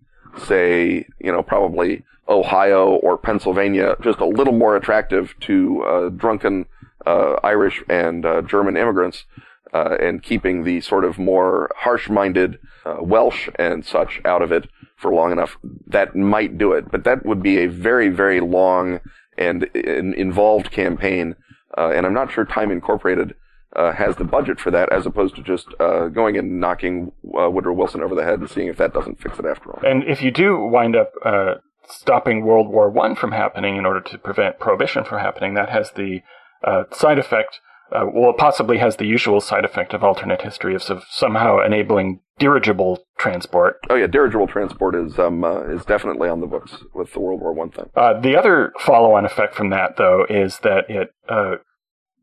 [0.46, 6.66] say, you know, probably Ohio or Pennsylvania just a little more attractive to uh, drunken
[7.06, 9.26] uh, Irish and German immigrants.
[9.72, 12.60] and keeping the sort of more harsh-minded
[13.02, 14.68] Welsh and such out of it
[14.98, 16.92] for long enough, that might do it.
[16.92, 19.00] But that would be a very, very long
[19.40, 21.36] and an involved campaign.
[21.78, 23.36] Uh, and I'm not sure Time Incorporated
[23.76, 27.50] uh, has the budget for that, as opposed to just uh, going and knocking uh,
[27.50, 29.80] Woodrow Wilson over the head and seeing if that doesn't fix it after all.
[29.86, 31.56] And if you do wind up uh,
[31.88, 35.92] stopping World War One from happening in order to prevent prohibition from happening, that has
[35.92, 36.22] the
[36.64, 37.60] uh, side effect
[37.92, 42.20] uh, well, it possibly has the usual side effect of alternate history of somehow enabling
[42.38, 43.78] dirigible transport.
[43.90, 47.42] Oh yeah, dirigible transport is um, uh, is definitely on the books with the World
[47.42, 47.90] War One thing.
[47.96, 51.56] Uh, the other follow-on effect from that, though, is that it uh,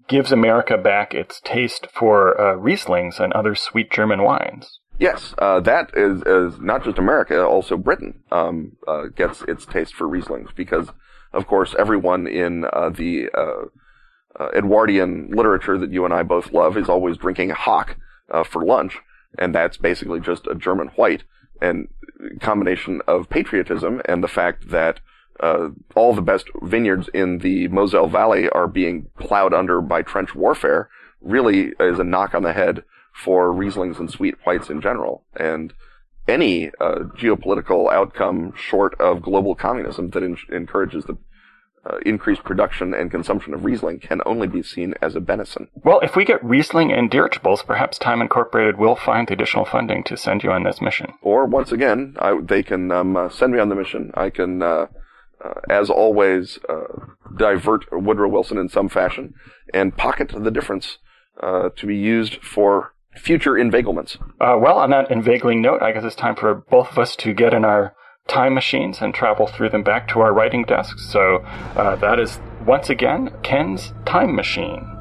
[0.09, 4.81] gives America back its taste for uh, Rieslings and other sweet German wines.
[4.99, 8.73] Yes, uh, that is, is not just America, also Britain um,
[9.15, 10.89] gets its taste for Rieslings because,
[11.35, 13.29] of course, everyone in the
[14.39, 17.97] uh, Edwardian literature that you and I both love is always drinking hock
[18.31, 18.99] uh, for lunch,
[19.39, 21.25] and that's basically just a German white.
[21.61, 21.89] And
[22.41, 25.01] combination of patriotism and the fact that
[25.41, 30.35] uh, all the best vineyards in the Moselle Valley are being plowed under by trench
[30.35, 30.89] warfare
[31.21, 32.83] really is a knock on the head
[33.13, 35.25] for Rieslings and sweet whites in general.
[35.35, 35.73] And
[36.29, 41.17] any uh, geopolitical outcome short of global communism that in- encourages the
[41.89, 45.69] uh, increased production and consumption of Riesling can only be seen as a benison.
[45.85, 50.03] Well, if we get Riesling and dirigibles, perhaps Time Incorporated will find the additional funding
[50.05, 51.13] to send you on this mission.
[51.23, 54.11] Or once again, I, they can um, uh, send me on the mission.
[54.15, 54.87] I can, uh,
[55.45, 59.35] uh as always, uh, divert Woodrow Wilson in some fashion
[59.73, 60.99] and pocket the difference
[61.43, 64.19] uh, to be used for future inveiglements.
[64.41, 67.55] well, on that inveigling note, I guess it's time for both of us to get
[67.55, 67.95] in our
[68.29, 71.07] time machines and travel through them back to our writing desks.
[71.07, 71.37] So
[71.77, 74.96] uh, that is once again Ken's time machine.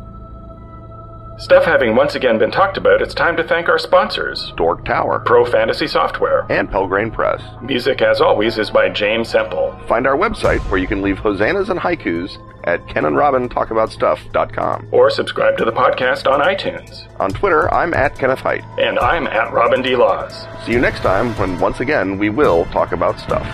[1.38, 5.20] Stuff having once again been talked about, it's time to thank our sponsors Dork Tower,
[5.20, 7.44] Pro Fantasy Software, and Pelgrane Press.
[7.62, 9.78] Music, as always, is by James Semple.
[9.86, 13.70] Find our website where you can leave hosannas and haikus at Ken and Robin Talk
[13.70, 14.88] About kenandrobintalkaboutstuff.com.
[14.94, 17.06] Or subscribe to the podcast on iTunes.
[17.20, 18.64] On Twitter, I'm at Kenneth Hite.
[18.80, 19.98] And I'm at Robin D.
[19.98, 20.48] Laws.
[20.66, 23.46] See you next time when once again we will talk about stuff.